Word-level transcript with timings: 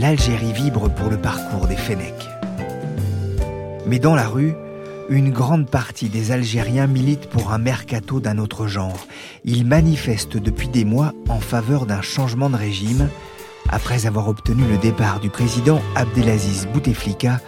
l'Algérie 0.00 0.54
vibre 0.54 0.88
pour 0.88 1.10
le 1.10 1.18
parcours 1.18 1.66
des 1.66 1.76
Fennecs. 1.76 2.26
Mais 3.86 3.98
dans 3.98 4.14
la 4.14 4.26
rue, 4.26 4.54
une 5.10 5.30
grande 5.30 5.68
partie 5.68 6.08
des 6.08 6.32
Algériens 6.32 6.86
militent 6.86 7.28
pour 7.28 7.52
un 7.52 7.58
mercato 7.58 8.18
d'un 8.18 8.38
autre 8.38 8.66
genre. 8.66 9.06
Ils 9.44 9.66
manifestent 9.66 10.38
depuis 10.38 10.68
des 10.68 10.86
mois 10.86 11.12
en 11.28 11.38
faveur 11.38 11.84
d'un 11.84 12.00
changement 12.00 12.48
de 12.48 12.56
régime. 12.56 13.10
Après 13.68 14.06
avoir 14.06 14.28
obtenu 14.28 14.62
le 14.66 14.78
départ 14.78 15.20
du 15.20 15.28
président 15.28 15.82
Abdelaziz 15.96 16.66
Bouteflika, 16.72 17.38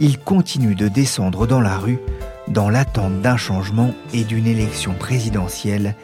ils 0.00 0.18
continuent 0.18 0.74
de 0.74 0.88
descendre 0.88 1.46
dans 1.46 1.60
la 1.60 1.78
rue 1.78 2.00
dans 2.48 2.68
l'attente 2.68 3.22
d'un 3.22 3.36
changement 3.36 3.94
et 4.12 4.24
d'une 4.24 4.48
élection 4.48 4.94
présidentielle 4.94 5.94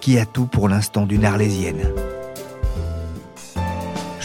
qui 0.00 0.18
a 0.18 0.26
tout 0.26 0.46
pour 0.46 0.68
l'instant 0.68 1.06
d'une 1.06 1.24
arlésienne. 1.24 1.92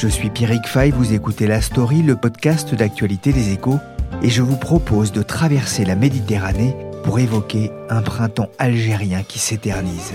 Je 0.04 0.10
suis 0.10 0.30
Pierrick 0.30 0.68
Fay, 0.68 0.92
vous 0.92 1.14
écoutez 1.14 1.48
La 1.48 1.62
Story, 1.62 2.02
le 2.02 2.18
podcast 2.18 2.76
d'actualité 2.76 3.32
des 3.32 3.54
échos, 3.54 3.80
et 4.22 4.30
je 4.30 4.42
vous 4.42 4.58
propose 4.58 5.14
de 5.14 5.22
traverser 5.22 5.86
la 5.86 5.96
Méditerranée 5.96 6.76
pour 7.06 7.20
évoquer 7.20 7.72
un 7.90 8.02
printemps 8.02 8.50
algérien 8.60 9.24
qui 9.24 9.40
s'éternise. 9.40 10.12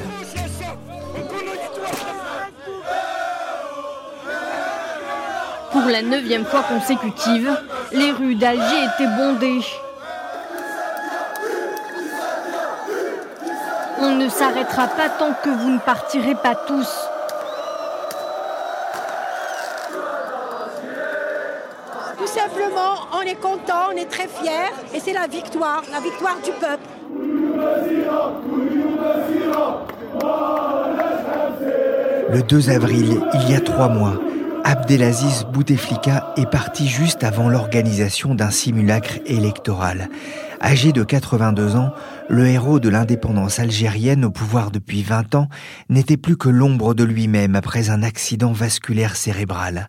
Pour 5.72 5.86
la 5.91 6.02
neuvième 6.02 6.45
fois 6.45 6.64
consécutive, 6.64 7.58
les 7.91 8.11
rues 8.11 8.34
d'Alger 8.34 8.84
étaient 8.92 9.17
bondées. 9.17 9.64
On 14.00 14.17
ne 14.17 14.28
s'arrêtera 14.28 14.89
pas 14.89 15.08
tant 15.08 15.33
que 15.42 15.48
vous 15.48 15.70
ne 15.70 15.78
partirez 15.78 16.34
pas 16.34 16.55
tous. 16.55 17.08
On 23.19 23.22
est 23.22 23.41
content, 23.41 23.91
on 23.92 23.97
est 23.97 24.08
très 24.08 24.28
fiers 24.28 24.72
et 24.94 25.00
c'est 25.00 25.12
la 25.12 25.27
victoire, 25.27 25.83
la 25.92 26.00
victoire 26.00 26.36
du 26.44 26.50
peuple. 26.52 26.88
Le 32.30 32.42
2 32.42 32.70
avril, 32.70 33.20
il 33.34 33.51
y 33.51 33.55
a 33.55 33.61
trois 33.61 33.89
mois, 33.89 34.14
Abdelaziz 34.64 35.46
Bouteflika 35.51 36.34
est 36.36 36.51
parti 36.51 36.89
juste 36.89 37.24
avant 37.24 37.48
l'organisation 37.48 38.34
d'un 38.34 38.51
simulacre 38.51 39.18
électoral. 39.24 40.11
Âgé 40.61 40.92
de 40.92 41.02
82 41.05 41.77
ans, 41.77 41.92
le 42.28 42.46
héros 42.46 42.78
de 42.78 42.89
l'indépendance 42.89 43.61
algérienne 43.61 44.27
au 44.27 44.30
pouvoir 44.30 44.70
depuis 44.70 45.02
20 45.02 45.36
ans 45.36 45.48
n'était 45.89 46.18
plus 46.18 46.36
que 46.36 46.51
l'ombre 46.51 46.92
de 46.92 47.05
lui-même 47.05 47.57
après 47.57 47.89
un 47.89 48.02
accident 48.02 48.52
vasculaire 48.52 49.17
cérébral. 49.17 49.89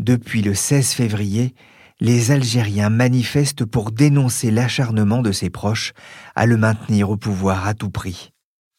Depuis 0.00 0.40
le 0.40 0.54
16 0.54 0.92
février, 0.92 1.54
les 2.00 2.30
Algériens 2.30 2.90
manifestent 2.90 3.64
pour 3.64 3.90
dénoncer 3.90 4.50
l'acharnement 4.50 5.22
de 5.22 5.32
ses 5.32 5.48
proches 5.48 5.92
à 6.34 6.46
le 6.46 6.56
maintenir 6.56 7.10
au 7.10 7.16
pouvoir 7.16 7.66
à 7.66 7.74
tout 7.74 7.90
prix. 7.90 8.32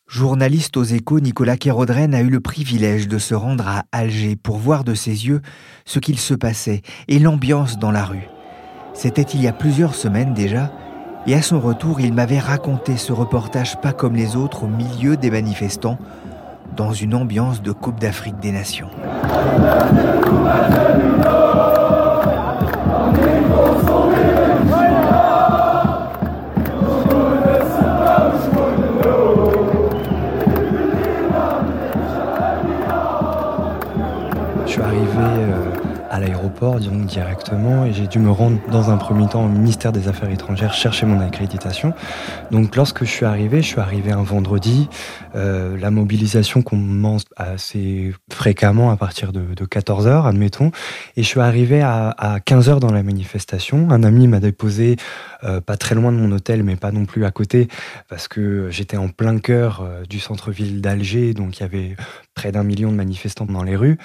Journaliste 0.07 0.78
aux 0.78 0.83
échos, 0.83 1.19
Nicolas 1.19 1.57
Kérodren 1.57 2.13
a 2.13 2.22
eu 2.22 2.29
le 2.29 2.39
privilège 2.39 3.07
de 3.07 3.17
se 3.17 3.33
rendre 3.33 3.67
à 3.67 3.83
Alger 3.91 4.35
pour 4.35 4.57
voir 4.57 4.83
de 4.83 4.94
ses 4.94 5.27
yeux 5.27 5.41
ce 5.85 6.00
qu'il 6.00 6.17
se 6.19 6.33
passait 6.33 6.81
et 7.07 7.19
l'ambiance 7.19 7.77
dans 7.77 7.91
la 7.91 8.06
rue. 8.06 8.29
C'était 8.94 9.23
il 9.23 9.41
y 9.41 9.47
a 9.47 9.53
plusieurs 9.53 9.95
semaines 9.95 10.33
déjà, 10.33 10.72
et 11.25 11.33
à 11.33 11.41
son 11.41 11.59
retour, 11.59 12.00
il 12.00 12.13
m'avait 12.13 12.39
raconté 12.39 12.95
ce 12.95 13.11
reportage 13.11 13.81
pas 13.81 13.91
comme 13.91 14.16
les 14.16 14.38
autres 14.38 14.63
au 14.63 14.67
milieu 14.67 15.17
des 15.17 15.29
manifestants, 15.29 15.97
dans 16.75 16.94
une 16.94 17.16
ambiance 17.16 17.61
de 17.61 17.72
Coupe 17.73 18.00
d'Afrique 18.00 18.39
des 18.39 18.51
Nations. 18.51 18.89
Suis 34.77 34.83
arrivé 34.83 35.07
euh, 35.17 35.86
l'aéroport 36.19 36.79
donc 36.79 37.05
directement 37.05 37.85
et 37.85 37.94
j'ai 37.94 38.07
dû 38.07 38.19
me 38.19 38.31
rendre 38.31 38.59
dans 38.72 38.89
un 38.89 38.97
premier 38.97 39.28
temps 39.28 39.45
au 39.45 39.50
ministère 39.50 39.91
des 39.91 40.07
Affaires 40.07 40.29
étrangères 40.29 40.73
chercher 40.73 41.05
mon 41.05 41.19
accréditation. 41.19 41.94
Donc 42.51 42.75
lorsque 42.75 43.03
je 43.03 43.09
suis 43.09 43.25
arrivé, 43.25 43.61
je 43.61 43.67
suis 43.67 43.79
arrivé 43.79 44.11
un 44.11 44.23
vendredi. 44.23 44.89
Euh, 45.35 45.77
la 45.77 45.91
mobilisation 45.91 46.61
commence 46.61 47.25
assez 47.35 48.13
fréquemment 48.31 48.91
à 48.91 48.97
partir 48.97 49.31
de, 49.33 49.53
14 49.66 50.07
h 50.07 50.27
admettons. 50.27 50.72
Et 51.16 51.23
je 51.23 51.27
suis 51.27 51.39
arrivé 51.39 51.81
à, 51.81 52.39
15 52.45 52.69
h 52.69 52.79
dans 52.79 52.91
la 52.91 53.03
manifestation. 53.03 53.89
Un 53.91 54.03
ami 54.03 54.27
m'a 54.27 54.39
déposé 54.39 54.95
euh, 55.44 55.61
pas 55.61 55.77
très 55.77 55.95
loin 55.95 56.11
de 56.11 56.17
mon 56.17 56.31
hôtel, 56.31 56.63
mais 56.63 56.75
pas 56.75 56.91
non 56.91 57.06
plus 57.06 57.25
à 57.25 57.31
côté, 57.31 57.67
parce 58.09 58.27
que 58.27 58.69
j'étais 58.72 58.97
en 58.97 59.09
plein 59.09 59.38
cœur 59.39 59.81
euh, 59.81 60.03
du 60.03 60.19
centre-ville 60.19 60.81
d'Alger, 60.81 61.33
donc 61.33 61.57
il 61.57 61.61
y 61.61 61.63
avait 61.63 61.95
près 62.33 62.51
d'un 62.51 62.63
million 62.63 62.91
de 62.91 62.95
manifestants 62.95 63.45
dans 63.45 63.63
les 63.63 63.75
rues. 63.75 63.97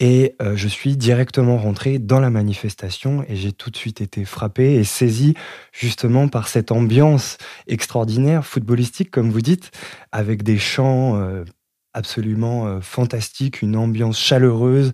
Et 0.00 0.36
je 0.54 0.68
suis 0.68 0.96
directement 0.96 1.53
rentré 1.56 1.98
dans 1.98 2.20
la 2.20 2.30
manifestation 2.30 3.24
et 3.28 3.36
j'ai 3.36 3.52
tout 3.52 3.70
de 3.70 3.76
suite 3.76 4.00
été 4.00 4.24
frappé 4.24 4.74
et 4.74 4.84
saisi 4.84 5.34
justement 5.72 6.28
par 6.28 6.48
cette 6.48 6.72
ambiance 6.72 7.38
extraordinaire, 7.66 8.46
footballistique 8.46 9.10
comme 9.10 9.30
vous 9.30 9.40
dites, 9.40 9.70
avec 10.12 10.42
des 10.42 10.58
chants 10.58 11.16
euh, 11.16 11.44
absolument 11.92 12.66
euh, 12.66 12.80
fantastiques, 12.80 13.62
une 13.62 13.76
ambiance 13.76 14.18
chaleureuse, 14.18 14.92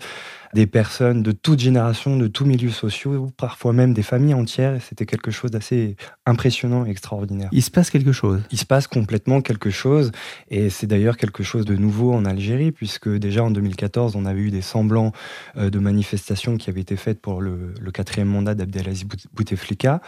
des 0.54 0.66
personnes 0.66 1.22
de 1.22 1.32
toute 1.32 1.60
génération, 1.60 2.16
de 2.16 2.26
tous 2.26 2.44
milieux 2.44 2.70
sociaux, 2.70 3.30
parfois 3.36 3.72
même 3.72 3.94
des 3.94 4.02
familles 4.02 4.34
entières. 4.34 4.80
C'était 4.82 5.06
quelque 5.06 5.30
chose 5.30 5.50
d'assez 5.50 5.96
impressionnant 6.26 6.84
et 6.86 6.90
extraordinaire. 6.90 7.48
Il 7.52 7.62
se 7.62 7.70
passe 7.70 7.90
quelque 7.90 8.12
chose. 8.12 8.42
Il 8.50 8.58
se 8.58 8.64
passe 8.64 8.86
complètement 8.86 9.42
quelque 9.42 9.70
chose. 9.70 10.10
Et 10.48 10.70
c'est 10.70 10.86
d'ailleurs 10.86 11.16
quelque 11.16 11.42
chose 11.42 11.64
de 11.64 11.76
nouveau 11.76 12.12
en 12.12 12.24
Algérie, 12.24 12.72
puisque 12.72 13.08
déjà 13.08 13.44
en 13.44 13.50
2014, 13.50 14.16
on 14.16 14.24
avait 14.24 14.40
eu 14.40 14.50
des 14.50 14.62
semblants 14.62 15.12
euh, 15.56 15.70
de 15.70 15.78
manifestations 15.78 16.56
qui 16.56 16.70
avaient 16.70 16.80
été 16.80 16.96
faites 16.96 17.20
pour 17.20 17.41
le, 17.41 17.74
quatrième 17.92 18.28
mandat 18.28 18.54
d'Abdelaziz 18.54 19.04
Bouteflika. 19.32 20.00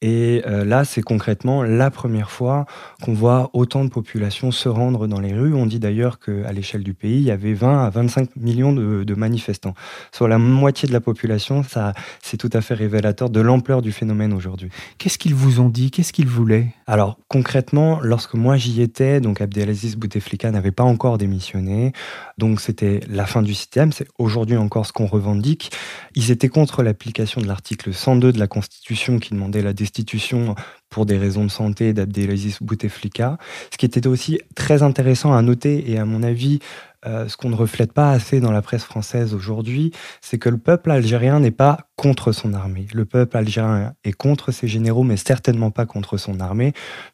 Et 0.00 0.42
euh, 0.46 0.64
là, 0.64 0.84
c'est 0.84 1.02
concrètement 1.02 1.62
la 1.62 1.90
première 1.90 2.30
fois 2.30 2.66
qu'on 3.02 3.14
voit 3.14 3.50
autant 3.54 3.84
de 3.84 3.90
populations 3.90 4.50
se 4.50 4.68
rendre 4.68 5.06
dans 5.06 5.18
les 5.18 5.32
rues. 5.32 5.54
On 5.54 5.66
dit 5.66 5.78
d'ailleurs 5.78 6.18
qu'à 6.18 6.52
l'échelle 6.52 6.82
du 6.82 6.92
pays, 6.94 7.16
il 7.16 7.24
y 7.24 7.30
avait 7.30 7.54
20 7.54 7.86
à 7.86 7.90
25 7.90 8.36
millions 8.36 8.72
de, 8.72 9.02
de 9.04 9.14
manifestants. 9.14 9.74
Sur 10.12 10.28
la 10.28 10.38
moitié 10.38 10.88
de 10.88 10.92
la 10.92 11.00
population, 11.00 11.62
ça, 11.62 11.92
c'est 12.22 12.36
tout 12.36 12.50
à 12.52 12.60
fait 12.60 12.74
révélateur 12.74 13.30
de 13.30 13.40
l'ampleur 13.40 13.82
du 13.82 13.92
phénomène 13.92 14.32
aujourd'hui. 14.32 14.70
Qu'est-ce 14.98 15.18
qu'ils 15.18 15.34
vous 15.34 15.60
ont 15.60 15.68
dit? 15.68 15.90
Qu'est-ce 15.90 16.12
qu'ils 16.12 16.28
voulaient? 16.28 16.68
Alors, 16.86 17.18
concrètement, 17.28 18.00
lorsque 18.02 18.34
moi 18.34 18.56
j'y 18.56 18.82
étais, 18.82 19.20
donc 19.20 19.40
Abdelaziz 19.40 19.96
Bouteflika 19.96 20.50
n'avait 20.50 20.70
pas 20.70 20.84
encore 20.84 21.18
démissionné. 21.18 21.92
Donc, 22.38 22.60
c'était 22.60 23.00
la 23.08 23.26
fin 23.26 23.42
du 23.42 23.54
système. 23.54 23.92
C'est 23.92 24.08
aujourd'hui 24.18 24.56
encore 24.56 24.86
ce 24.86 24.92
qu'on 24.92 25.06
revendique. 25.06 25.72
Ils 26.14 26.30
étaient 26.30 26.48
contre 26.48 26.82
l'application 26.82 27.40
de 27.40 27.46
l'article 27.46 27.92
102 27.92 28.32
de 28.32 28.38
la 28.38 28.46
Constitution 28.46 29.18
qui 29.18 29.34
demandait 29.34 29.62
la 29.62 29.72
destitution 29.72 30.54
pour 30.90 31.06
des 31.06 31.18
raisons 31.18 31.44
de 31.44 31.50
santé 31.50 31.92
d'Abdelaziz 31.92 32.58
Bouteflika. 32.60 33.38
Ce 33.72 33.76
qui 33.76 33.84
était 33.84 34.06
aussi 34.06 34.38
très 34.54 34.82
intéressant 34.82 35.32
à 35.32 35.42
noter 35.42 35.90
et 35.90 35.98
à 35.98 36.04
mon 36.04 36.22
avis 36.22 36.60
euh, 37.06 37.28
ce 37.28 37.36
qu'on 37.36 37.50
ne 37.50 37.54
reflète 37.54 37.92
pas 37.92 38.10
assez 38.10 38.40
dans 38.40 38.52
la 38.52 38.62
presse 38.62 38.84
française 38.84 39.34
aujourd'hui, 39.34 39.92
c'est 40.20 40.38
que 40.38 40.48
le 40.48 40.58
peuple 40.58 40.90
algérien 40.90 41.40
n'est 41.40 41.50
pas 41.50 41.88
contre 41.96 42.32
son 42.32 42.54
armée. 42.54 42.86
Le 42.92 43.04
peuple 43.04 43.36
algérien 43.36 43.94
est 44.04 44.12
contre 44.12 44.50
ses 44.50 44.66
généraux, 44.66 45.04
mais 45.04 45.16
certainement 45.16 45.70
pas 45.70 45.86
contre 45.86 46.16
son 46.16 46.40
armée, 46.40 46.72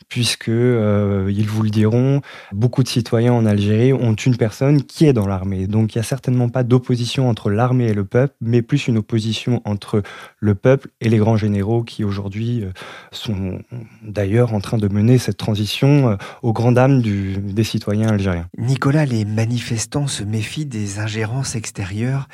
puisque 0.09 0.49
euh, 0.49 1.31
ils 1.35 1.47
vous 1.47 1.62
le 1.62 1.71
diront, 1.71 2.23
beaucoup 2.53 2.82
de 2.82 2.88
citoyens 2.88 3.32
en 3.32 3.44
Algérie 3.44 3.93
ont 3.93 4.15
une 4.15 4.37
personne 4.37 4.82
qui 4.82 5.06
est 5.06 5.12
dans 5.12 5.27
l'armée. 5.27 5.67
Donc 5.67 5.94
il 5.94 5.99
y 5.99 6.00
a 6.00 6.05
certainement 6.05 6.49
pas 6.49 6.62
d'opposition 6.62 7.29
entre 7.29 7.50
l'armée 7.50 7.88
et 7.88 7.94
le 7.94 8.05
peuple, 8.05 8.35
mais 8.41 8.62
plus 8.62 8.88
une 8.88 8.99
opposition 8.99 9.61
entre 9.65 10.03
le 10.38 10.55
peuple 10.55 10.88
et 11.00 11.09
les 11.09 11.19
grands 11.19 11.37
généraux 11.37 11.83
qui 11.83 12.03
aujourd'hui 12.03 12.65
euh, 12.65 12.73
sont 13.12 13.61
d'ailleurs 14.03 14.55
en 14.55 14.61
train 14.61 14.79
de 14.79 14.88
mener 14.88 15.19
cette 15.19 15.37
transition 15.37 16.17
aux 16.43 16.53
grandes 16.53 16.75
dames 16.75 17.03
des 17.03 17.65
citoyens 17.65 18.09
algériens. 18.09 18.47
Nicolas, 18.56 19.05
les 19.05 19.25
manifestants 19.25 20.06
se 20.06 20.25
méfient 20.25 20.67
des 20.67 20.99
ingérences 20.99 21.55
extérieures. 21.55 22.29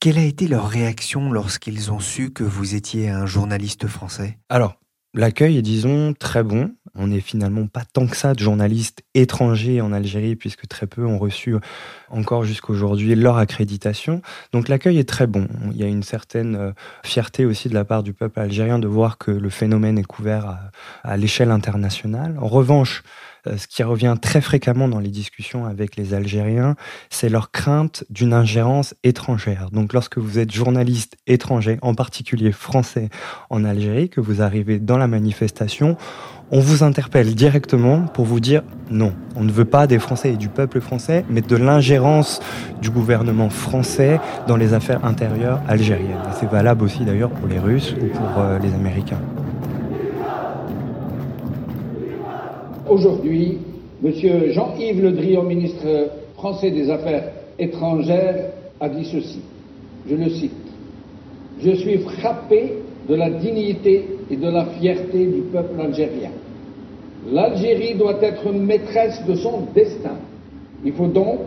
Quelle 0.00 0.18
a 0.18 0.22
été 0.22 0.46
leur 0.46 0.68
réaction 0.68 1.32
lorsqu'ils 1.32 1.90
ont 1.90 1.98
su 1.98 2.30
que 2.30 2.44
vous 2.44 2.76
étiez 2.76 3.08
un 3.08 3.26
journaliste 3.26 3.88
français? 3.88 4.38
Alors, 4.48 4.78
L'accueil 5.14 5.56
est, 5.56 5.62
disons, 5.62 6.12
très 6.12 6.42
bon. 6.42 6.74
On 6.94 7.06
n'est 7.06 7.20
finalement 7.20 7.66
pas 7.66 7.82
tant 7.92 8.06
que 8.06 8.16
ça 8.16 8.34
de 8.34 8.38
journalistes 8.38 9.02
étrangers 9.14 9.80
en 9.80 9.92
Algérie, 9.92 10.36
puisque 10.36 10.68
très 10.68 10.86
peu 10.86 11.04
ont 11.06 11.18
reçu 11.18 11.56
encore 12.10 12.44
jusqu'à 12.44 12.70
aujourd'hui 12.70 13.14
leur 13.14 13.38
accréditation. 13.38 14.20
Donc 14.52 14.68
l'accueil 14.68 14.98
est 14.98 15.08
très 15.08 15.26
bon. 15.26 15.48
Il 15.72 15.78
y 15.78 15.82
a 15.82 15.86
une 15.86 16.02
certaine 16.02 16.56
euh, 16.56 16.72
fierté 17.04 17.46
aussi 17.46 17.68
de 17.68 17.74
la 17.74 17.84
part 17.86 18.02
du 18.02 18.12
peuple 18.12 18.38
algérien 18.38 18.78
de 18.78 18.86
voir 18.86 19.16
que 19.16 19.30
le 19.30 19.48
phénomène 19.48 19.98
est 19.98 20.04
couvert 20.04 20.46
à, 20.46 20.60
à 21.04 21.16
l'échelle 21.16 21.50
internationale. 21.50 22.36
En 22.38 22.48
revanche, 22.48 23.02
ce 23.56 23.66
qui 23.66 23.82
revient 23.82 24.16
très 24.20 24.40
fréquemment 24.40 24.88
dans 24.88 24.98
les 24.98 25.10
discussions 25.10 25.64
avec 25.66 25.96
les 25.96 26.14
Algériens, 26.14 26.76
c'est 27.10 27.28
leur 27.28 27.50
crainte 27.50 28.04
d'une 28.10 28.32
ingérence 28.32 28.94
étrangère. 29.04 29.70
Donc 29.70 29.92
lorsque 29.92 30.18
vous 30.18 30.38
êtes 30.38 30.52
journaliste 30.52 31.16
étranger, 31.26 31.78
en 31.82 31.94
particulier 31.94 32.52
français 32.52 33.08
en 33.50 33.64
Algérie, 33.64 34.08
que 34.08 34.20
vous 34.20 34.42
arrivez 34.42 34.78
dans 34.78 34.98
la 34.98 35.06
manifestation, 35.06 35.96
on 36.50 36.60
vous 36.60 36.82
interpelle 36.82 37.34
directement 37.34 38.02
pour 38.02 38.24
vous 38.24 38.40
dire 38.40 38.62
non, 38.90 39.12
on 39.36 39.44
ne 39.44 39.52
veut 39.52 39.66
pas 39.66 39.86
des 39.86 39.98
Français 39.98 40.32
et 40.32 40.36
du 40.36 40.48
peuple 40.48 40.80
français, 40.80 41.24
mais 41.28 41.42
de 41.42 41.56
l'ingérence 41.56 42.40
du 42.80 42.90
gouvernement 42.90 43.50
français 43.50 44.18
dans 44.46 44.56
les 44.56 44.72
affaires 44.72 45.04
intérieures 45.04 45.60
algériennes. 45.68 46.22
c'est 46.40 46.48
valable 46.48 46.84
aussi 46.84 47.04
d'ailleurs 47.04 47.30
pour 47.30 47.48
les 47.48 47.58
Russes 47.58 47.94
ou 48.00 48.06
pour 48.06 48.38
euh, 48.38 48.58
les 48.58 48.72
Américains. 48.72 49.20
Aujourd'hui, 52.88 53.58
M. 54.02 54.12
Jean-Yves 54.52 55.02
Le 55.02 55.12
Drian, 55.12 55.42
ministre 55.42 56.10
français 56.34 56.70
des 56.70 56.88
Affaires 56.90 57.24
étrangères, 57.58 58.50
a 58.80 58.88
dit 58.88 59.04
ceci. 59.04 59.40
Je 60.08 60.14
le 60.14 60.30
cite. 60.30 60.52
Je 61.60 61.72
suis 61.72 61.98
frappé 61.98 62.74
de 63.08 63.14
la 63.14 63.30
dignité 63.30 64.06
et 64.30 64.36
de 64.36 64.48
la 64.48 64.64
fierté 64.66 65.26
du 65.26 65.42
peuple 65.52 65.80
algérien. 65.80 66.30
L'Algérie 67.30 67.94
doit 67.94 68.22
être 68.22 68.50
maîtresse 68.52 69.22
de 69.26 69.34
son 69.34 69.66
destin. 69.74 70.16
Il 70.84 70.92
faut 70.92 71.08
donc 71.08 71.40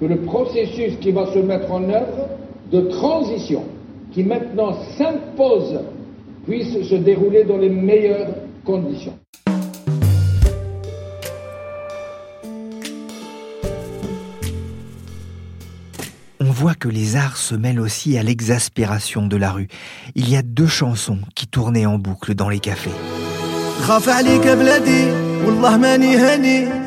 que 0.00 0.06
le 0.06 0.16
processus 0.18 0.96
qui 1.00 1.10
va 1.10 1.26
se 1.32 1.40
mettre 1.40 1.70
en 1.72 1.82
œuvre 1.90 2.28
de 2.72 2.82
transition, 2.82 3.64
qui 4.12 4.22
maintenant 4.22 4.72
s'impose, 4.96 5.78
puisse 6.46 6.80
se 6.88 6.94
dérouler 6.94 7.44
dans 7.44 7.58
les 7.58 7.70
meilleures 7.70 8.28
conditions. 8.64 9.14
Voit 16.66 16.74
que 16.74 16.88
les 16.88 17.14
arts 17.14 17.36
se 17.36 17.54
mêlent 17.54 17.78
aussi 17.78 18.18
à 18.18 18.24
l'exaspération 18.24 19.24
de 19.28 19.36
la 19.36 19.52
rue. 19.52 19.68
Il 20.16 20.28
y 20.28 20.36
a 20.36 20.42
deux 20.42 20.66
chansons 20.66 21.20
qui 21.36 21.46
tournaient 21.46 21.86
en 21.86 21.96
boucle 21.96 22.34
dans 22.34 22.48
les 22.48 22.58
cafés. 22.58 22.90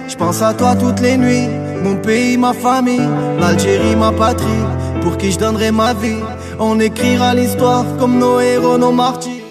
Je 0.10 0.16
pense 0.18 0.42
à 0.42 0.54
toi 0.54 0.76
toutes 0.76 1.00
les 1.00 1.16
nuits, 1.16 1.48
mon 1.81 1.96
pays, 1.96 2.36
ma 2.38 2.52
famille, 2.52 3.08
l'Algérie, 3.40 3.96
ma 3.96 4.12
patrie, 4.12 4.66
pour 5.02 5.18
qui 5.18 5.31
je 5.31 5.40
donnerai 5.40 5.72
ma 5.72 5.94
vie. 5.94 6.24
On 6.60 6.78
écrira 6.82 7.34
l'histoire 7.34 7.86
comme 8.00 8.20
nos 8.20 8.42
héros, 8.42 8.78
nos 8.78 8.92
martyrs. 8.92 9.46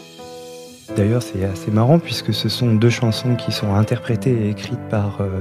D'ailleurs, 0.95 1.23
c'est 1.23 1.43
assez 1.43 1.71
marrant 1.71 1.99
puisque 1.99 2.35
ce 2.35 2.51
sont 2.51 2.75
deux 2.75 2.91
chansons 2.91 3.35
qui 3.35 3.51
sont 3.51 3.73
interprétées 3.73 4.37
et 4.43 4.51
écrites 4.51 4.89
par 4.91 5.23
euh, 5.23 5.41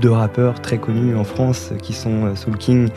deux 0.00 0.10
rappeurs 0.10 0.60
très 0.60 0.78
connus 0.78 1.14
en 1.14 1.24
France 1.24 1.72
qui 1.82 1.92
sont 1.92 2.26
euh, 2.26 2.34
Soul 2.34 2.56
King 2.56 2.88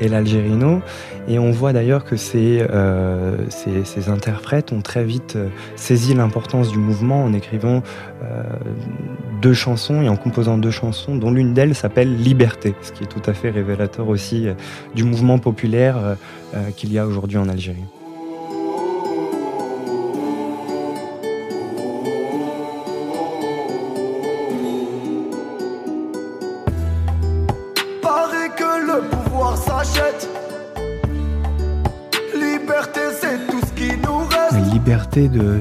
et 0.00 0.08
l'Algerino. 0.08 0.82
Et 1.28 1.38
on 1.38 1.50
voit 1.50 1.72
d'ailleurs 1.72 2.04
que 2.04 2.16
ces, 2.16 2.64
euh, 2.70 3.36
ces, 3.48 4.08
interprètes 4.08 4.72
ont 4.72 4.80
très 4.80 5.04
vite 5.04 5.36
euh, 5.36 5.48
saisi 5.76 6.14
l'importance 6.14 6.70
du 6.70 6.78
mouvement 6.78 7.24
en 7.24 7.32
écrivant 7.32 7.82
deux 9.40 9.54
chansons 9.54 10.02
et 10.02 10.08
en 10.08 10.16
composant 10.16 10.58
deux 10.58 10.70
chansons, 10.70 11.16
dont 11.16 11.30
l'une 11.30 11.54
d'elles 11.54 11.74
s'appelle 11.74 12.16
Liberté, 12.16 12.74
ce 12.82 12.92
qui 12.92 13.04
est 13.04 13.06
tout 13.06 13.22
à 13.26 13.32
fait 13.32 13.50
révélateur 13.50 14.08
aussi 14.08 14.46
du 14.94 15.04
mouvement 15.04 15.38
populaire 15.38 16.16
qu'il 16.76 16.92
y 16.92 16.98
a 16.98 17.06
aujourd'hui 17.06 17.38
en 17.38 17.48
Algérie. 17.48 17.84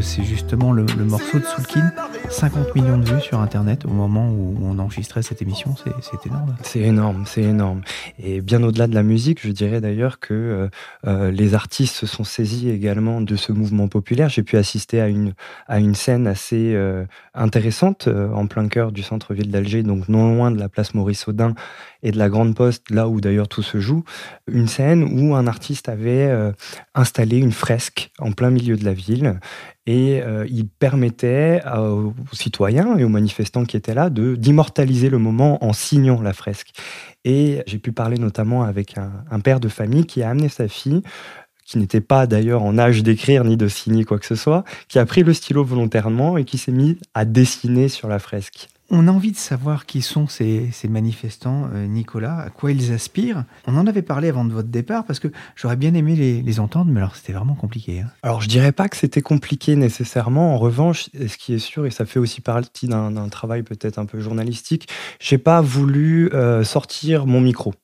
C'est 0.02 0.24
justement 0.24 0.72
le, 0.72 0.86
morceau 1.06 1.40
de 1.40 1.44
Soulkin. 1.44 1.92
50 2.30 2.76
millions 2.76 2.98
de 2.98 3.06
vues 3.06 3.22
sur 3.22 3.40
Internet 3.40 3.86
au 3.86 3.90
moment 3.90 4.30
où 4.30 4.56
on 4.64 4.78
enregistrait 4.78 5.24
cette 5.24 5.42
émission, 5.42 5.74
c'est 6.02 6.26
énorme. 6.26 6.56
C'est 6.62 6.80
énorme, 6.80 7.24
c'est 7.26 7.42
énorme. 7.42 7.82
Et 8.20 8.42
bien 8.42 8.62
au-delà 8.62 8.88
de 8.88 8.94
la 8.94 9.02
musique, 9.04 9.40
je 9.42 9.52
dirais 9.52 9.82
d'ailleurs 9.82 10.20
que 10.20 10.34
euh, 10.34 10.70
euh, 11.08 11.32
les 11.32 11.56
artistes 11.56 11.96
se 11.96 12.06
sont 12.06 12.24
saisis 12.24 12.70
également 12.70 13.20
de 13.22 13.36
ce 13.36 13.52
mouvement 13.52 13.88
populaire. 13.88 14.30
J'ai 14.30 14.44
pu 14.44 14.58
assister 14.58 15.02
à 15.02 15.08
une, 15.08 15.34
à 15.68 15.80
une 15.80 15.96
scène 15.96 16.28
assez 16.28 16.74
euh, 16.76 17.06
intéressante 17.34 18.08
en 18.08 18.46
plein 18.46 18.68
cœur 18.68 18.92
du 18.92 19.02
centre-ville 19.02 19.50
d'Alger, 19.50 19.82
donc 19.82 20.08
non 20.08 20.34
loin 20.36 20.52
de 20.52 20.60
la 20.60 20.70
place 20.70 20.94
Maurice 20.94 21.28
Audin 21.28 21.56
et 22.04 22.12
de 22.12 22.18
la 22.18 22.30
Grande 22.30 22.56
Poste, 22.56 22.90
là 22.92 23.08
où 23.10 23.22
d'ailleurs 23.22 23.48
tout 23.48 23.64
se 23.64 23.80
joue. 23.80 24.04
Une 24.48 24.68
scène 24.68 25.04
où 25.04 25.36
un 25.36 25.48
artiste 25.48 25.90
avait 25.90 26.32
installé 26.96 27.38
une 27.38 27.52
fresque 27.52 28.12
en 28.20 28.32
plein 28.32 28.50
milieu 28.50 28.78
de 28.78 28.86
la 28.86 28.94
ville 28.94 29.40
et 29.86 30.22
euh, 30.22 30.46
il 30.50 30.68
permettait 30.68 31.62
aux 31.66 32.14
citoyens 32.32 32.98
et 32.98 33.04
aux 33.04 33.10
manifestants 33.10 33.66
qui 33.66 33.78
étaient 33.78 33.94
là 33.94 34.10
de 34.10 34.36
d'immortaliser 34.36 35.10
le 35.10 35.18
moment 35.18 35.64
en 35.64 35.74
signant 35.74 36.22
la 36.22 36.34
fresque. 36.34 36.70
Et 37.26 37.64
j'ai 37.66 37.80
pu 37.80 37.92
parler 37.92 38.18
notamment 38.18 38.64
avec 38.64 38.96
un, 38.98 39.40
père 39.40 39.60
de 39.60 39.68
famille 39.68 40.06
qui 40.06 40.22
a 40.24 40.30
amené 40.30 40.50
sa 40.50 40.68
fille 40.68 41.02
qui 41.66 41.78
n'était 41.78 42.02
pas 42.02 42.26
d'ailleurs 42.26 42.64
en 42.64 42.80
âge 42.80 43.04
d'écrire 43.04 43.44
ni 43.44 43.56
de 43.56 43.68
signer 43.68 44.04
quoi 44.04 44.18
que 44.18 44.26
ce 44.26 44.34
soit, 44.34 44.64
qui 44.88 44.98
a 44.98 45.06
pris 45.06 45.22
le 45.22 45.36
stylo 45.36 45.64
volontairement 45.64 46.36
et 46.36 46.44
qui 46.44 46.58
s'est 46.58 46.72
mis 46.72 46.98
à 47.14 47.26
dessiner 47.26 47.90
sur 47.90 48.08
la 48.08 48.18
fresque. 48.18 48.70
On 48.92 49.08
a 49.08 49.12
envie 49.12 49.32
de 49.32 49.38
savoir 49.38 49.86
qui 49.86 50.02
sont 50.02 50.28
ces, 50.28 50.72
manifestants, 50.90 51.70
euh, 51.74 51.86
Nicolas, 51.86 52.40
à 52.40 52.50
quoi 52.50 52.72
ils 52.72 52.92
aspirent. 52.92 53.44
On 53.68 53.78
en 53.78 53.86
avait 53.86 54.02
parlé 54.02 54.30
avant 54.30 54.46
de 54.46 54.52
votre 54.52 54.70
départ 54.70 55.06
parce 55.06 55.20
que 55.20 55.28
j'aurais 55.56 55.76
bien 55.76 55.94
aimé 55.94 56.16
les, 56.16 56.60
entendre, 56.60 56.92
mais 56.92 57.00
alors 57.00 57.16
c'était 57.16 57.34
vraiment 57.34 57.54
compliqué. 57.54 58.02
Hein. 58.02 58.08
Alors 58.24 58.42
je 58.42 58.48
dirais 58.48 58.72
pas 58.72 58.90
que 58.90 58.98
c'était 58.98 59.22
compliqué 59.22 59.76
nécessairement. 59.76 60.56
En 60.56 60.58
revanche, 60.58 61.10
ce 61.14 61.38
qui 61.38 61.54
est 61.54 61.60
sûr, 61.60 61.86
et 61.86 61.92
ça 61.92 62.06
fait 62.06 62.18
aussi 62.18 62.42
partie 62.42 62.88
d'un 62.88 63.30
travail 63.30 63.62
peut-être 63.62 64.00
un 64.00 64.06
peu 64.06 64.20
journalistique, 64.20 64.90
j'ai 65.20 65.38
pas 65.38 65.62
voulu 65.62 66.32
euh, 66.34 66.64
sortir 66.64 67.28
mon 67.28 67.42
micro. 67.42 67.76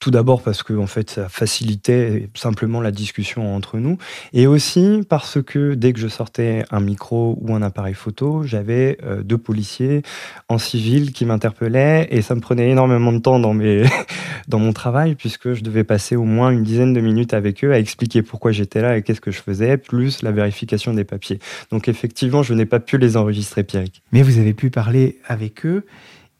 Tout 0.00 0.10
d'abord 0.10 0.42
parce 0.42 0.62
que 0.62 0.72
en 0.74 0.86
fait 0.86 1.10
ça 1.10 1.28
facilitait 1.28 2.28
simplement 2.34 2.80
la 2.80 2.90
discussion 2.90 3.54
entre 3.54 3.78
nous, 3.78 3.98
et 4.32 4.46
aussi 4.46 5.02
parce 5.08 5.42
que 5.42 5.74
dès 5.74 5.92
que 5.92 5.98
je 5.98 6.08
sortais 6.08 6.64
un 6.70 6.80
micro 6.80 7.36
ou 7.40 7.54
un 7.54 7.62
appareil 7.62 7.94
photo, 7.94 8.42
j'avais 8.44 8.98
euh, 9.02 9.22
deux 9.22 9.38
policiers 9.38 10.02
en 10.48 10.58
civil 10.58 11.12
qui 11.12 11.24
m'interpellaient 11.24 12.08
et 12.10 12.22
ça 12.22 12.34
me 12.34 12.40
prenait 12.40 12.70
énormément 12.70 13.12
de 13.12 13.18
temps 13.18 13.38
dans 13.38 13.54
mes 13.54 13.84
dans 14.48 14.58
mon 14.58 14.72
travail 14.72 15.14
puisque 15.14 15.54
je 15.54 15.62
devais 15.62 15.84
passer 15.84 16.16
au 16.16 16.24
moins 16.24 16.50
une 16.50 16.62
dizaine 16.62 16.92
de 16.92 17.00
minutes 17.00 17.34
avec 17.34 17.64
eux 17.64 17.72
à 17.72 17.78
expliquer 17.78 18.22
pourquoi 18.22 18.52
j'étais 18.52 18.80
là 18.80 18.96
et 18.96 19.02
qu'est-ce 19.02 19.20
que 19.20 19.30
je 19.30 19.40
faisais, 19.40 19.76
plus 19.76 20.22
la 20.22 20.32
vérification 20.32 20.94
des 20.94 21.04
papiers. 21.04 21.38
Donc 21.70 21.88
effectivement, 21.88 22.42
je 22.42 22.54
n'ai 22.54 22.66
pas 22.66 22.80
pu 22.80 22.98
les 22.98 23.16
enregistrer, 23.16 23.64
Pierrick. 23.64 24.02
Mais 24.12 24.22
vous 24.22 24.38
avez 24.38 24.54
pu 24.54 24.70
parler 24.70 25.18
avec 25.26 25.66
eux, 25.66 25.84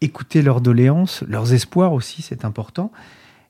écouter 0.00 0.42
leurs 0.42 0.60
doléances, 0.60 1.22
leurs 1.28 1.52
espoirs 1.52 1.92
aussi, 1.92 2.22
c'est 2.22 2.44
important. 2.44 2.92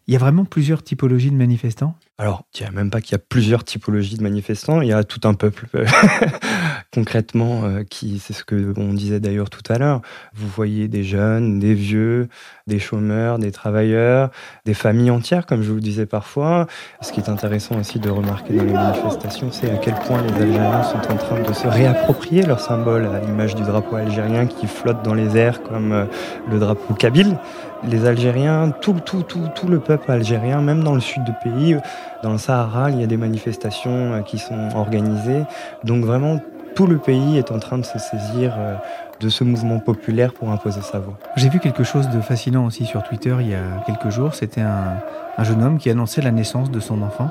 Il 0.06 0.14
y 0.14 0.16
a 0.16 0.20
vraiment 0.20 0.44
plusieurs 0.44 0.82
typologies 0.82 1.30
de 1.30 1.36
manifestants 1.36 1.96
alors, 2.20 2.42
je 2.52 2.58
dirais 2.58 2.72
même 2.72 2.90
pas 2.90 3.00
qu'il 3.00 3.12
y 3.12 3.14
a 3.14 3.20
plusieurs 3.20 3.62
typologies 3.62 4.16
de 4.16 4.24
manifestants, 4.24 4.80
il 4.80 4.88
y 4.88 4.92
a 4.92 5.04
tout 5.04 5.20
un 5.22 5.34
peuple, 5.34 5.68
concrètement, 6.92 7.62
euh, 7.62 7.84
qui, 7.84 8.18
c'est 8.18 8.32
ce 8.32 8.42
que 8.42 8.74
on 8.76 8.92
disait 8.92 9.20
d'ailleurs 9.20 9.50
tout 9.50 9.62
à 9.72 9.78
l'heure. 9.78 10.00
Vous 10.34 10.48
voyez 10.48 10.88
des 10.88 11.04
jeunes, 11.04 11.60
des 11.60 11.74
vieux, 11.74 12.28
des 12.66 12.80
chômeurs, 12.80 13.38
des 13.38 13.52
travailleurs, 13.52 14.30
des 14.64 14.74
familles 14.74 15.12
entières, 15.12 15.46
comme 15.46 15.62
je 15.62 15.68
vous 15.68 15.76
le 15.76 15.80
disais 15.80 16.06
parfois. 16.06 16.66
Ce 17.02 17.12
qui 17.12 17.20
est 17.20 17.28
intéressant 17.28 17.78
aussi 17.78 18.00
de 18.00 18.10
remarquer 18.10 18.52
dans 18.52 18.64
les 18.64 18.72
manifestations, 18.72 19.52
c'est 19.52 19.70
à 19.70 19.76
quel 19.76 19.94
point 19.94 20.20
les 20.20 20.42
Algériens 20.42 20.82
sont 20.82 21.12
en 21.12 21.16
train 21.16 21.40
de 21.40 21.52
se 21.52 21.68
réapproprier 21.68 22.42
leur 22.42 22.58
symbole, 22.58 23.06
à 23.06 23.20
l'image 23.20 23.54
du 23.54 23.62
drapeau 23.62 23.94
algérien 23.94 24.48
qui 24.48 24.66
flotte 24.66 25.04
dans 25.04 25.14
les 25.14 25.36
airs 25.36 25.62
comme 25.62 25.92
euh, 25.92 26.04
le 26.50 26.58
drapeau 26.58 26.94
kabyle 26.94 27.38
les 27.84 28.06
Algériens, 28.06 28.72
tout, 28.80 29.00
tout, 29.04 29.22
tout, 29.22 29.48
tout 29.54 29.68
le 29.68 29.78
peuple 29.78 30.10
algérien, 30.10 30.60
même 30.60 30.82
dans 30.82 30.94
le 30.94 31.00
sud 31.00 31.24
du 31.24 31.32
pays, 31.42 31.76
dans 32.22 32.32
le 32.32 32.38
Sahara, 32.38 32.90
il 32.90 33.00
y 33.00 33.04
a 33.04 33.06
des 33.06 33.16
manifestations 33.16 34.12
euh, 34.14 34.20
qui 34.22 34.38
sont 34.38 34.68
organisées. 34.74 35.42
Donc 35.84 36.04
vraiment, 36.04 36.40
tout 36.74 36.86
le 36.86 36.98
pays 36.98 37.38
est 37.38 37.50
en 37.50 37.58
train 37.58 37.78
de 37.78 37.84
se 37.84 37.98
saisir 37.98 38.54
euh, 38.56 38.74
de 39.20 39.28
ce 39.28 39.44
mouvement 39.44 39.78
populaire 39.80 40.32
pour 40.32 40.50
imposer 40.50 40.80
sa 40.80 40.98
voix. 40.98 41.18
J'ai 41.36 41.48
vu 41.48 41.58
quelque 41.58 41.84
chose 41.84 42.08
de 42.08 42.20
fascinant 42.20 42.66
aussi 42.66 42.84
sur 42.84 43.02
Twitter 43.02 43.34
il 43.40 43.48
y 43.48 43.54
a 43.54 43.82
quelques 43.86 44.10
jours. 44.10 44.34
C'était 44.34 44.60
un, 44.60 44.98
jeune 45.42 45.62
homme 45.62 45.78
qui 45.78 45.90
annonçait 45.90 46.22
la 46.22 46.30
naissance 46.30 46.70
de 46.70 46.80
son 46.80 47.02
enfant. 47.02 47.30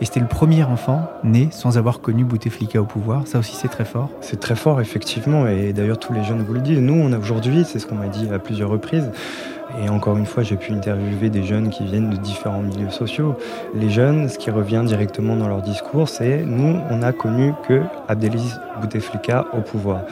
Et 0.00 0.04
c'était 0.04 0.20
le 0.20 0.26
premier 0.26 0.64
enfant 0.64 1.08
né 1.22 1.48
sans 1.50 1.78
avoir 1.78 2.00
connu 2.00 2.24
Bouteflika 2.24 2.80
au 2.80 2.84
pouvoir. 2.84 3.26
Ça 3.26 3.38
aussi, 3.38 3.56
c'est 3.56 3.68
très 3.68 3.84
fort. 3.84 4.10
C'est 4.20 4.40
très 4.40 4.56
fort, 4.56 4.80
effectivement. 4.80 5.46
Et 5.46 5.72
d'ailleurs, 5.72 5.98
tous 5.98 6.12
les 6.12 6.24
jeunes 6.24 6.42
vous 6.42 6.54
le 6.54 6.60
disent. 6.60 6.80
Nous, 6.80 6.94
on 6.94 7.12
a 7.12 7.18
aujourd'hui, 7.18 7.64
c'est 7.64 7.78
ce 7.78 7.86
qu'on 7.86 7.94
m'a 7.94 8.08
dit 8.08 8.28
à 8.32 8.38
plusieurs 8.38 8.70
reprises, 8.70 9.10
et 9.82 9.88
encore 9.88 10.16
une 10.16 10.26
fois, 10.26 10.42
j'ai 10.42 10.56
pu 10.56 10.72
interviewer 10.72 11.30
des 11.30 11.42
jeunes 11.42 11.70
qui 11.70 11.84
viennent 11.84 12.10
de 12.10 12.16
différents 12.16 12.62
milieux 12.62 12.90
sociaux. 12.90 13.34
Les 13.74 13.90
jeunes, 13.90 14.28
ce 14.28 14.38
qui 14.38 14.50
revient 14.50 14.82
directement 14.86 15.36
dans 15.36 15.48
leur 15.48 15.62
discours, 15.62 16.08
c'est 16.08 16.44
nous, 16.44 16.78
on 16.90 17.02
a 17.02 17.12
connu 17.12 17.52
que 17.66 17.82
Abdelaziz 18.08 18.60
Bouteflika 18.80 19.46
au 19.52 19.60
pouvoir. 19.60 20.02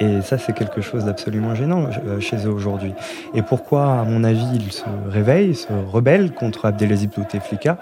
Et 0.00 0.20
ça, 0.20 0.36
c'est 0.38 0.52
quelque 0.52 0.80
chose 0.80 1.04
d'absolument 1.04 1.54
gênant 1.54 1.88
euh, 2.06 2.20
chez 2.20 2.36
eux 2.46 2.50
aujourd'hui. 2.50 2.92
Et 3.34 3.42
pourquoi, 3.42 4.00
à 4.00 4.04
mon 4.04 4.24
avis, 4.24 4.46
ils 4.54 4.72
se 4.72 4.84
réveillent, 5.08 5.54
se 5.54 5.68
rebellent 5.72 6.32
contre 6.32 6.66
Abdelaziz 6.66 7.08
Bouteflika? 7.08 7.78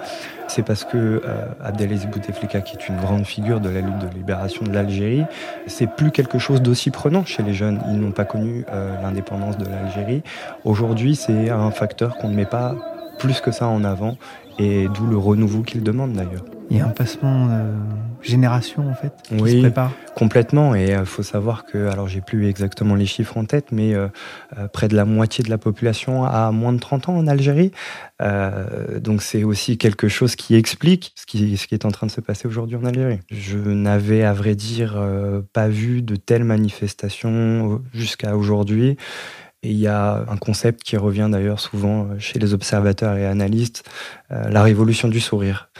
C'est 0.47 0.63
parce 0.63 0.85
que 0.85 0.97
euh, 0.97 1.47
Abdelaziz 1.63 2.07
Bouteflika, 2.07 2.61
qui 2.61 2.77
est 2.77 2.89
une 2.89 2.97
grande 2.97 3.27
figure 3.27 3.61
de 3.61 3.69
la 3.69 3.81
lutte 3.81 3.99
de 3.99 4.15
libération 4.15 4.65
de 4.65 4.73
l'Algérie, 4.73 5.25
c'est 5.67 5.89
plus 5.89 6.11
quelque 6.11 6.39
chose 6.39 6.63
d'aussi 6.63 6.91
prenant 6.91 7.25
chez 7.25 7.43
les 7.43 7.55
jeunes. 7.55 7.81
Ils 7.89 7.99
n'ont 7.99 8.13
pas 8.13 8.25
connu 8.25 8.65
euh, 8.73 8.95
l'indépendance 9.03 9.59
de 9.59 9.65
l'Algérie. 9.65 10.23
Aujourd'hui, 10.65 11.17
c'est 11.17 11.51
un 11.51 11.71
facteur 11.71 12.17
qu'on 12.17 12.29
ne 12.29 12.37
met 12.37 12.47
pas 12.47 12.77
plus 13.19 13.41
que 13.41 13.51
ça 13.51 13.67
en 13.69 13.85
avant, 13.85 14.17
et 14.59 14.89
d'où 14.95 15.07
le 15.07 15.17
renouveau 15.17 15.63
qu'ils 15.63 15.83
demandent 15.83 16.13
d'ailleurs. 16.13 16.45
Il 16.71 16.79
y 16.79 16.81
a 16.81 16.87
un 16.87 16.91
passement 16.91 17.47
de 17.47 17.65
génération 18.25 18.89
en 18.89 18.95
fait 18.95 19.13
qui 19.29 19.37
se 19.37 19.61
prépare. 19.61 19.93
Complètement. 20.15 20.75
Et 20.75 20.87
il 20.87 20.93
euh, 20.93 21.05
faut 21.05 21.23
savoir 21.23 21.67
que, 21.67 21.89
alors 21.89 22.09
j'ai 22.09 22.21
plus 22.21 22.49
exactement 22.49 22.95
les 22.95 23.07
chiffres 23.07 23.37
en 23.37 23.45
tête, 23.45 23.73
mais 23.73 23.95
euh, 23.95 24.09
euh, 24.59 24.69
près 24.69 24.89
de 24.89 24.97
la 24.97 25.05
moitié 25.05 25.45
de 25.45 25.51
la 25.51 25.59
population 25.59 26.25
a 26.25 26.51
moins 26.51 26.73
de 26.73 26.79
30 26.79 27.09
ans 27.09 27.17
en 27.17 27.27
Algérie. 27.27 27.73
donc 29.01 29.23
c'est 29.23 29.45
aussi 29.45 29.77
quelque 29.77 30.09
chose 30.09 30.37
qui 30.37 30.55
explique 30.55 31.13
ce 31.17 31.27
qui, 31.27 31.57
ce 31.57 31.67
qui 31.67 31.75
est 31.75 31.85
en 31.85 31.91
train 31.91 32.07
de 32.07 32.13
se 32.13 32.21
passer 32.21 32.49
aujourd'hui 32.49 32.77
en 32.77 32.85
Algérie. 32.85 33.21
Je 33.31 33.59
n'avais 33.59 34.23
à 34.23 34.33
vrai 34.33 34.55
dire 34.55 34.97
pas 35.53 35.69
vu 35.69 36.03
de 36.03 36.17
telles 36.17 36.45
manifestations 36.45 37.83
jusqu'à 37.93 38.37
aujourd'hui. 38.37 38.97
Et 39.65 39.71
il 39.71 39.79
y 39.79 39.89
a 39.89 40.25
un 40.29 40.37
concept 40.37 40.83
qui 40.83 40.97
revient 40.97 41.29
d'ailleurs 41.31 41.59
souvent 41.59 42.09
chez 42.19 42.39
les 42.39 42.55
observateurs 42.55 43.17
et 43.17 43.27
analystes, 43.27 43.83
la 44.31 44.63
révolution 44.63 45.09
du 45.09 45.21
sourire. 45.21 45.71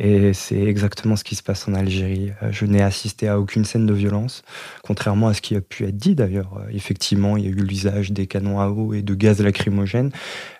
Et 0.00 0.32
c'est 0.32 0.62
exactement 0.62 1.16
ce 1.16 1.24
qui 1.24 1.34
se 1.34 1.42
passe 1.42 1.66
en 1.66 1.74
Algérie. 1.74 2.30
Euh, 2.42 2.52
je 2.52 2.64
n'ai 2.66 2.82
assisté 2.82 3.26
à 3.26 3.40
aucune 3.40 3.64
scène 3.64 3.84
de 3.84 3.92
violence, 3.92 4.44
contrairement 4.82 5.26
à 5.26 5.34
ce 5.34 5.40
qui 5.40 5.56
a 5.56 5.60
pu 5.60 5.84
être 5.84 5.96
dit 5.96 6.14
d'ailleurs. 6.14 6.56
Euh, 6.56 6.70
effectivement, 6.72 7.36
il 7.36 7.44
y 7.44 7.46
a 7.48 7.50
eu 7.50 7.54
l'usage 7.54 8.12
des 8.12 8.28
canons 8.28 8.60
à 8.60 8.68
eau 8.68 8.94
et 8.94 9.02
de 9.02 9.14
gaz 9.14 9.42
lacrymogène, 9.42 10.12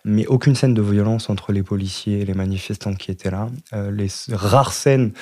mais 0.05 0.27
aucune 0.27 0.57
scène 0.57 0.75
de 0.75 0.83
violence 0.83 1.31
entre 1.31 1.53
les 1.53 1.63
policiers 1.63 2.21
et 2.21 2.25
les 2.25 2.35
manifestants 2.35 2.95
qui 2.95 3.13
étaient 3.13 3.31
là. 3.31 3.49
Euh, 3.73 3.93
les 3.93 4.09
rares 4.33 4.73
scènes 4.73 5.13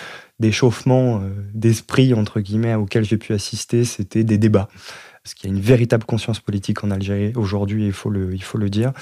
d'échauffement 0.41 1.23
d'esprit, 1.55 2.13
entre 2.13 2.41
guillemets, 2.41 2.75
auxquelles 2.75 3.05
j'ai 3.05 3.17
pu 3.17 3.33
assister, 3.33 3.85
c'était 3.85 4.23
des 4.23 4.37
débats 4.37 4.69
parce 5.26 5.35
qu'il 5.35 5.50
y 5.50 5.52
a 5.52 5.56
une 5.56 5.62
véritable 5.62 6.04
conscience 6.04 6.38
politique 6.38 6.85
en 6.85 6.92
Algérie 6.92 7.33
aujourd'hui, 7.35 7.87
il 7.87 7.92
faut 7.92 8.11
le, 8.11 8.33
il 8.33 8.45
faut 8.45 8.59
le 8.59 8.71
dire. 8.71 8.92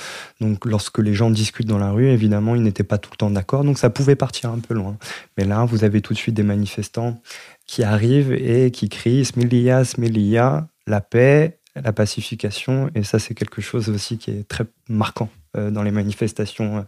Donc 0.40 0.64
lorsque 0.64 0.98
les 0.98 1.12
gens 1.12 1.28
discutent 1.28 1.66
dans 1.66 1.76
la 1.76 1.90
rue, 1.90 2.06
évidemment, 2.06 2.54
ils 2.54 2.62
n'étaient 2.62 2.82
pas 2.82 2.96
tout 2.96 3.10
le 3.12 3.18
temps 3.18 3.28
d'accord, 3.28 3.62
donc 3.62 3.76
ça 3.76 3.90
pouvait 3.90 4.16
partir 4.16 4.48
un 4.48 4.58
peu 4.58 4.72
loin. 4.72 4.96
Mais 5.36 5.44
là, 5.44 5.66
vous 5.66 5.84
avez 5.84 6.00
tout 6.00 6.14
de 6.14 6.18
suite 6.18 6.34
des 6.34 6.42
manifestants 6.42 7.20
qui 7.66 7.82
arrivent 7.82 8.32
et 8.32 8.70
qui 8.70 8.88
crient 8.88 9.26
Smilia, 9.26 9.84
Smilia, 9.84 10.66
la 10.86 11.02
paix, 11.02 11.58
la 11.76 11.92
pacification, 11.92 12.90
et 12.94 13.02
ça 13.02 13.18
c'est 13.18 13.34
quelque 13.34 13.60
chose 13.60 13.90
aussi 13.90 14.16
qui 14.16 14.30
est 14.30 14.48
très 14.48 14.64
marquant 14.88 15.28
euh, 15.58 15.70
dans 15.70 15.82
les 15.82 15.90
manifestations 15.90 16.78
euh, 16.78 16.82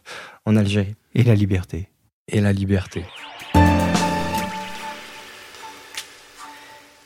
en 0.47 0.57
Algérie. 0.57 0.95
Et 1.15 1.25
la 1.25 1.35
liberté. 1.35 1.91
Et 2.29 2.41
la 2.41 2.55
liberté. 2.55 3.05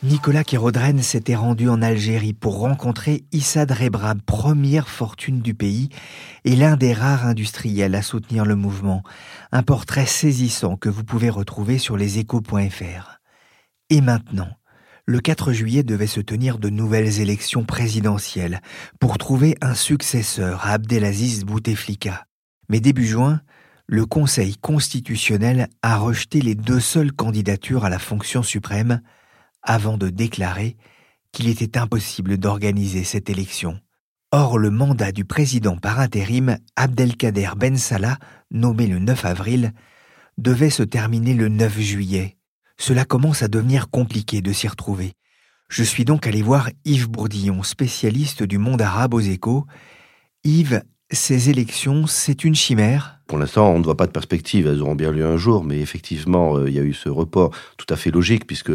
Nicolas 0.03 0.45
Kérodren 0.45 1.03
s'était 1.03 1.35
rendu 1.35 1.69
en 1.69 1.83
Algérie 1.83 2.33
pour 2.33 2.59
rencontrer 2.59 3.25
Issa 3.33 3.67
Drebra, 3.67 4.15
première 4.25 4.89
fortune 4.89 5.43
du 5.43 5.53
pays 5.53 5.91
et 6.47 6.57
l'un 6.57 6.79
des 6.79 6.95
rares 6.95 7.27
industriels 7.27 7.95
à 7.95 8.01
soutenir 8.01 8.47
le 8.47 8.57
mouvement. 8.57 9.03
Un 9.53 9.63
portrait 9.63 10.07
saisissant 10.07 10.77
que 10.77 10.89
vous 10.89 11.05
pouvez 11.05 11.29
retrouver 11.29 11.77
sur 11.77 11.99
leséchos.fr. 11.99 13.21
Et 13.91 14.01
maintenant, 14.01 14.49
le 15.05 15.21
4 15.21 15.53
juillet 15.53 15.83
devait 15.83 16.07
se 16.07 16.21
tenir 16.21 16.59
de 16.59 16.71
nouvelles 16.71 17.21
élections 17.21 17.65
présidentielles 17.65 18.63
pour 19.01 19.19
trouver 19.19 19.59
un 19.61 19.75
successeur 19.75 20.65
à 20.65 20.71
Abdelaziz 20.71 21.45
Bouteflika. 21.45 22.25
Mais 22.71 22.81
début 22.81 23.07
juin, 23.07 23.43
le 23.87 24.07
Conseil 24.07 24.57
constitutionnel 24.57 25.69
a 25.83 25.99
rejeté 25.99 26.41
les 26.41 26.55
deux 26.55 26.81
seules 26.81 27.13
candidatures 27.13 27.85
à 27.85 27.91
la 27.91 27.99
fonction 27.99 28.43
suprême, 28.43 29.03
avant 29.63 29.97
de 29.97 30.09
déclarer 30.09 30.77
qu'il 31.33 31.49
était 31.49 31.79
impossible 31.79 32.39
d'organiser 32.39 33.05
cette 33.05 33.31
élection. 33.31 33.79
Or, 34.33 34.59
le 34.59 34.71
mandat 34.71 35.13
du 35.13 35.25
président 35.25 35.77
par 35.77 35.99
intérim, 35.99 36.59
Abdelkader 36.77 37.51
Ben 37.57 37.77
Salah, 37.77 38.19
nommé 38.51 38.87
le 38.87 38.99
9 38.99 39.25
avril, 39.25 39.73
devait 40.39 40.71
se 40.71 40.83
terminer 40.83 41.35
le 41.35 41.49
9 41.49 41.81
juillet. 41.81 42.37
Cela 42.79 43.05
commence 43.05 43.43
à 43.43 43.49
devenir 43.49 43.91
compliqué 43.91 44.41
de 44.41 44.53
s'y 44.53 44.69
retrouver. 44.69 45.13
Je 45.69 45.85
suis 45.85 46.05
donc 46.05 46.27
allé 46.27 46.43
voir 46.43 46.69
Yves 46.85 47.09
Bourdillon, 47.09 47.63
spécialiste 47.63 48.43
du 48.43 48.59
monde 48.59 48.83
arabe 48.83 49.15
aux 49.15 49.21
échos. 49.21 49.67
Yves, 50.45 50.83
ces 51.11 51.51
élections, 51.51 52.07
c'est 52.07 52.45
une 52.45 52.55
chimère? 52.55 53.20
Pour 53.31 53.39
l'instant, 53.39 53.71
on 53.71 53.79
ne 53.79 53.85
voit 53.85 53.97
pas 53.97 54.09
de 54.09 54.11
perspective. 54.11 54.67
Elles 54.67 54.83
auront 54.83 54.97
bien 54.97 55.13
lieu 55.13 55.25
un 55.25 55.37
jour, 55.37 55.63
mais 55.63 55.79
effectivement, 55.79 56.57
euh, 56.57 56.69
il 56.69 56.75
y 56.75 56.81
a 56.81 56.83
eu 56.83 56.93
ce 56.93 57.09
report 57.09 57.53
tout 57.77 57.87
à 57.89 57.95
fait 57.95 58.11
logique, 58.11 58.45
puisque 58.45 58.73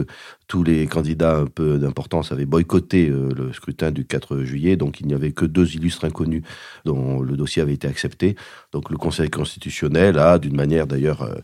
tous 0.48 0.64
les 0.64 0.88
candidats 0.88 1.40
un 1.40 1.46
peu 1.46 1.78
d'importance 1.78 2.32
avaient 2.32 2.46
boycotté 2.46 3.10
euh, 3.10 3.34
le 3.36 3.52
scrutin 3.52 3.92
du 3.92 4.06
4 4.06 4.44
juillet, 4.44 4.78
donc 4.78 5.02
il 5.02 5.08
n'y 5.08 5.14
avait 5.14 5.34
que 5.34 5.44
deux 5.44 5.76
illustres 5.76 6.06
inconnus 6.06 6.44
dont 6.86 7.20
le 7.20 7.36
dossier 7.36 7.62
avait 7.62 7.74
été 7.74 7.86
accepté. 7.86 8.38
Donc 8.72 8.92
le 8.92 8.96
Conseil 8.96 9.30
constitutionnel 9.30 10.18
a, 10.20 10.40
d'une 10.40 10.56
manière 10.56 10.88
d'ailleurs 10.88 11.24
euh, 11.24 11.36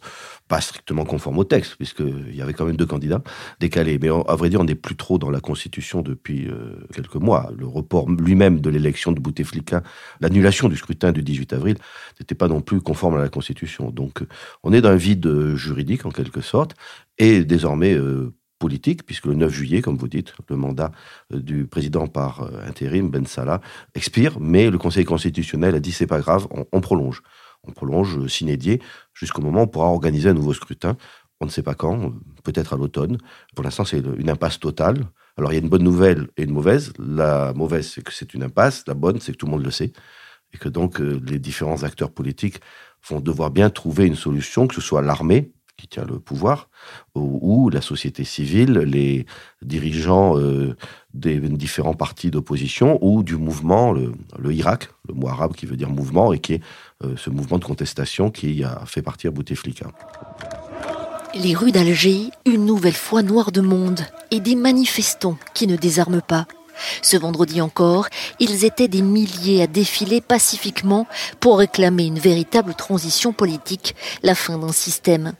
pas 0.48 0.62
strictement 0.62 1.04
conforme 1.04 1.38
au 1.38 1.44
texte, 1.44 1.76
puisqu'il 1.76 2.34
y 2.34 2.42
avait 2.42 2.54
quand 2.54 2.66
même 2.66 2.78
deux 2.78 2.86
candidats 2.86 3.22
décalés. 3.60 4.00
Mais 4.02 4.08
à 4.10 4.36
vrai 4.36 4.50
dire, 4.50 4.62
on 4.62 4.66
n'est 4.66 4.76
plus 4.76 4.96
trop 4.96 5.18
dans 5.18 5.30
la 5.30 5.42
Constitution 5.42 6.02
depuis 6.02 6.50
quelques 6.94 7.16
mois. 7.16 7.50
Le 7.58 7.66
report 7.66 8.10
lui-même 8.10 8.60
de 8.60 8.70
l'élection 8.70 9.14
de 9.14 9.22
Bouteflika, 9.22 9.82
l'annulation 10.20 10.68
du 10.68 10.76
scrutin 10.76 11.14
du 11.14 11.24
18 11.24 11.54
avril, 11.54 11.78
n'était 12.20 12.36
pas 12.36 12.50
non 12.50 12.60
plus 12.60 12.82
conforme 12.82 13.01
à 13.10 13.22
la 13.22 13.30
Constitution. 13.30 13.90
Donc 13.92 14.24
on 14.64 14.74
est 14.74 14.82
dans 14.82 14.90
un 14.90 14.96
vide 14.96 15.56
juridique 15.56 16.06
en 16.06 16.12
quelque 16.12 16.42
sorte, 16.42 16.76
et 17.18 17.44
désormais 17.44 17.94
euh, 17.94 18.34
politique, 18.62 19.06
puisque 19.06 19.26
le 19.26 19.36
9 19.36 19.52
juillet, 19.52 19.82
comme 19.82 19.98
vous 19.98 20.08
dites, 20.08 20.34
le 20.50 20.56
mandat 20.56 20.92
euh, 21.34 21.40
du 21.40 21.66
président 21.68 22.08
par 22.08 22.44
euh, 22.44 22.68
intérim, 22.68 23.10
Ben 23.10 23.26
Salah, 23.26 23.60
expire, 23.96 24.40
mais 24.40 24.70
le 24.70 24.78
Conseil 24.78 25.04
constitutionnel 25.04 25.76
a 25.76 25.80
dit 25.80 25.92
c'est 25.92 26.08
pas 26.08 26.20
grave, 26.20 26.48
on, 26.52 26.82
prolonge. 26.82 27.24
On 27.64 27.72
prolonge 27.72 28.28
s'inédier 28.28 28.82
jusqu'au 29.14 29.42
moment 29.42 29.62
où 29.62 29.64
on 29.64 29.68
pourra 29.68 29.88
organiser 29.88 30.30
un 30.30 30.34
nouveau 30.34 30.54
scrutin. 30.54 30.96
On 31.42 31.46
ne 31.46 31.52
sait 31.52 31.64
pas 31.64 31.74
quand, 31.74 32.14
peut-être 32.44 32.74
à 32.74 32.78
l'automne. 32.78 33.18
Pour 33.56 33.64
l'instant, 33.64 33.84
c'est 33.84 34.04
une 34.18 34.30
impasse 34.30 34.60
totale. 34.60 35.08
Alors, 35.38 35.52
il 35.52 35.56
y 35.56 35.60
a 35.60 35.62
une 35.62 35.70
bonne 35.70 35.84
nouvelle 35.84 36.28
et 36.38 36.44
une 36.44 36.52
mauvaise. 36.52 36.94
La 37.00 37.54
mauvaise, 37.54 37.90
c'est 37.90 38.04
que 38.04 38.14
c'est 38.14 38.34
une 38.36 38.44
impasse. 38.44 38.84
La 38.88 38.94
bonne, 38.94 39.20
c'est 39.20 39.32
que 39.32 39.38
tout 39.38 39.48
le 39.48 39.52
monde 39.52 39.64
le 39.64 39.72
sait. 39.72 39.92
Et 40.54 40.58
que 40.58 40.70
donc, 40.70 41.00
les 41.00 41.40
différents 41.40 41.84
acteurs 41.84 42.12
politiques 42.12 42.60
vont 43.08 43.20
devoir 43.20 43.52
bien 43.52 43.70
trouver 43.70 44.06
une 44.06 44.16
solution, 44.16 44.68
que 44.68 44.76
ce 44.76 44.82
soit 44.82 45.02
l'armée 45.02 45.52
qui 45.82 45.88
tient 45.88 46.06
le 46.06 46.20
pouvoir, 46.20 46.70
ou, 47.16 47.70
la 47.72 47.82
société 47.82 48.24
civile, 48.24 48.74
les 48.74 49.26
dirigeants 49.64 50.38
euh, 50.38 50.76
des 51.16 51.40
différents 51.40 51.96
partis 51.96 52.30
d'opposition, 52.30 53.00
ou 53.02 53.24
du 53.24 53.36
mouvement, 53.36 53.92
le, 53.92 54.14
Irak, 54.54 54.90
le 55.08 55.16
mot 55.16 55.28
arabe 55.28 55.54
qui 55.54 55.66
veut 55.66 55.78
dire 55.78 55.90
mouvement, 55.90 56.34
et 56.34 56.40
qui 56.40 56.54
est 56.54 56.62
euh, 57.04 57.16
ce 57.18 57.32
mouvement 57.32 57.58
de 57.58 57.66
contestation 57.66 58.30
qui 58.30 58.64
a 58.64 58.84
fait 58.86 59.02
partir 59.02 59.32
Bouteflika. 59.32 59.88
Les 61.34 61.56
rues 61.56 61.72
d'Alger, 61.72 62.30
une 62.46 62.66
nouvelle 62.66 62.94
fois 62.94 63.24
noires 63.24 63.52
de 63.52 63.62
monde, 63.62 64.02
et 64.30 64.40
des 64.40 64.56
manifestants 64.56 65.38
qui 65.56 65.66
ne 65.66 65.76
désarment 65.76 66.22
pas. 66.22 66.46
Ce 67.02 67.18
vendredi 67.18 67.62
encore, 67.62 68.08
ils 68.40 68.66
étaient 68.66 68.88
des 68.88 69.02
milliers 69.02 69.64
à 69.64 69.68
défiler 69.68 70.22
pacifiquement 70.22 71.08
pour 71.40 71.60
réclamer 71.60 72.06
une 72.06 72.20
véritable 72.20 72.74
transition 72.76 73.34
politique, 73.34 73.96
la 74.24 74.36
fin 74.36 74.58
d'un 74.58 74.72
système. 74.72 75.34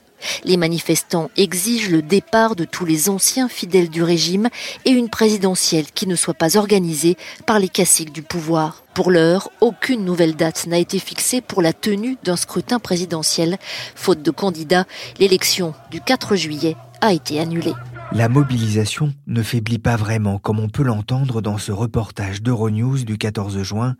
Les 0.44 0.56
manifestants 0.56 1.30
exigent 1.36 1.90
le 1.90 2.02
départ 2.02 2.56
de 2.56 2.64
tous 2.64 2.84
les 2.84 3.08
anciens 3.08 3.48
fidèles 3.48 3.90
du 3.90 4.02
régime 4.02 4.48
et 4.84 4.90
une 4.90 5.08
présidentielle 5.08 5.86
qui 5.94 6.06
ne 6.06 6.16
soit 6.16 6.34
pas 6.34 6.56
organisée 6.56 7.16
par 7.46 7.58
les 7.58 7.68
caciques 7.68 8.12
du 8.12 8.22
pouvoir. 8.22 8.84
Pour 8.94 9.10
l'heure, 9.10 9.50
aucune 9.60 10.04
nouvelle 10.04 10.36
date 10.36 10.66
n'a 10.66 10.78
été 10.78 10.98
fixée 10.98 11.40
pour 11.40 11.62
la 11.62 11.72
tenue 11.72 12.18
d'un 12.24 12.36
scrutin 12.36 12.78
présidentiel. 12.78 13.58
Faute 13.94 14.22
de 14.22 14.30
candidats, 14.30 14.86
l'élection 15.18 15.74
du 15.90 16.00
4 16.00 16.36
juillet 16.36 16.76
a 17.00 17.12
été 17.12 17.40
annulée. 17.40 17.74
La 18.14 18.28
mobilisation 18.28 19.14
ne 19.26 19.42
faiblit 19.42 19.78
pas 19.78 19.96
vraiment, 19.96 20.38
comme 20.38 20.60
on 20.60 20.68
peut 20.68 20.82
l'entendre 20.82 21.40
dans 21.40 21.56
ce 21.56 21.72
reportage 21.72 22.42
d'Euronews 22.42 23.04
du 23.04 23.16
14 23.16 23.62
juin. 23.62 23.96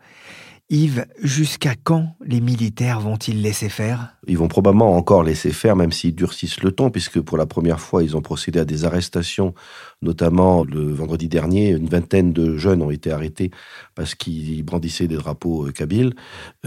Yves, 0.69 1.05
jusqu'à 1.19 1.73
quand 1.75 2.15
les 2.23 2.39
militaires 2.39 2.99
vont-ils 2.99 3.41
laisser 3.41 3.69
faire? 3.69 4.15
Ils 4.27 4.37
vont 4.37 4.47
probablement 4.47 4.95
encore 4.95 5.23
laisser 5.23 5.51
faire, 5.51 5.75
même 5.75 5.91
s'ils 5.91 6.15
durcissent 6.15 6.61
le 6.61 6.71
ton, 6.71 6.91
puisque 6.91 7.19
pour 7.21 7.37
la 7.37 7.47
première 7.47 7.79
fois, 7.79 8.03
ils 8.03 8.15
ont 8.15 8.21
procédé 8.21 8.59
à 8.59 8.65
des 8.65 8.85
arrestations, 8.85 9.55
notamment 10.03 10.63
le 10.63 10.93
vendredi 10.93 11.27
dernier, 11.27 11.69
une 11.69 11.87
vingtaine 11.87 12.33
de 12.33 12.57
jeunes 12.57 12.81
ont 12.81 12.91
été 12.91 13.11
arrêtés 13.11 13.51
parce 13.95 14.13
qu'ils 14.15 14.63
brandissaient 14.63 15.07
des 15.07 15.15
drapeaux 15.15 15.67
euh, 15.67 15.71
kabyles. 15.71 16.13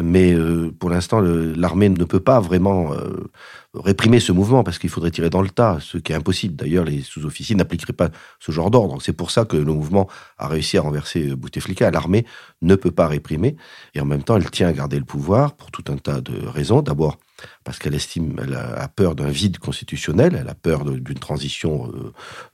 Mais 0.01 0.33
euh, 0.33 0.73
pour 0.77 0.91
l'instant, 0.91 1.21
l'armée 1.21 1.89
ne 1.89 2.05
peut 2.05 2.21
pas 2.21 2.41
vraiment 2.41 2.93
euh, 2.93 3.29
réprimer 3.75 4.19
ce 4.19 4.33
mouvement 4.33 4.65
parce 4.65 4.79
qu'il 4.79 4.91
faudrait 4.91 5.11
tirer 5.11 5.31
dans 5.31 5.43
le 5.43 5.51
tas, 5.51 5.79
ce 5.81 5.99
qui 5.99 6.13
est 6.13 6.17
impossible. 6.17 6.57
D'ailleurs, 6.57 6.85
les 6.85 7.03
sous-officiers 7.03 7.55
n'appliqueraient 7.55 7.93
pas 7.93 8.11
ce 8.41 8.51
genre 8.51 8.71
d'ordre. 8.71 9.01
C'est 9.01 9.13
pour 9.13 9.31
ça 9.31 9.45
que 9.45 9.57
le 9.57 9.73
mouvement 9.73 10.09
a 10.39 10.49
réussi 10.49 10.79
à 10.79 10.81
renverser 10.81 11.37
Bouteflika. 11.37 11.91
L'armée 11.91 12.25
ne 12.63 12.75
peut 12.75 12.91
pas 12.91 13.07
réprimer 13.07 13.57
et 13.95 14.01
en 14.01 14.07
même 14.07 14.23
temps, 14.23 14.37
elle 14.37 14.51
tient 14.51 14.69
à 14.69 14.73
garder 14.73 14.99
le 14.99 15.05
pouvoir 15.05 15.55
pour 15.55 15.71
tout 15.71 15.85
un 15.89 15.97
tas 15.97 16.21
de 16.21 16.47
raisons. 16.47 16.83
D'abord, 16.83 17.19
parce 17.65 17.79
qu'elle 17.79 17.95
estime, 17.95 18.37
elle 18.43 18.55
a 18.55 18.89
peur 18.89 19.15
d'un 19.15 19.29
vide 19.29 19.59
constitutionnel, 19.59 20.37
elle 20.39 20.49
a 20.49 20.55
peur 20.55 20.85
d'une 20.85 21.19
transition 21.19 21.93
euh, 21.93 22.13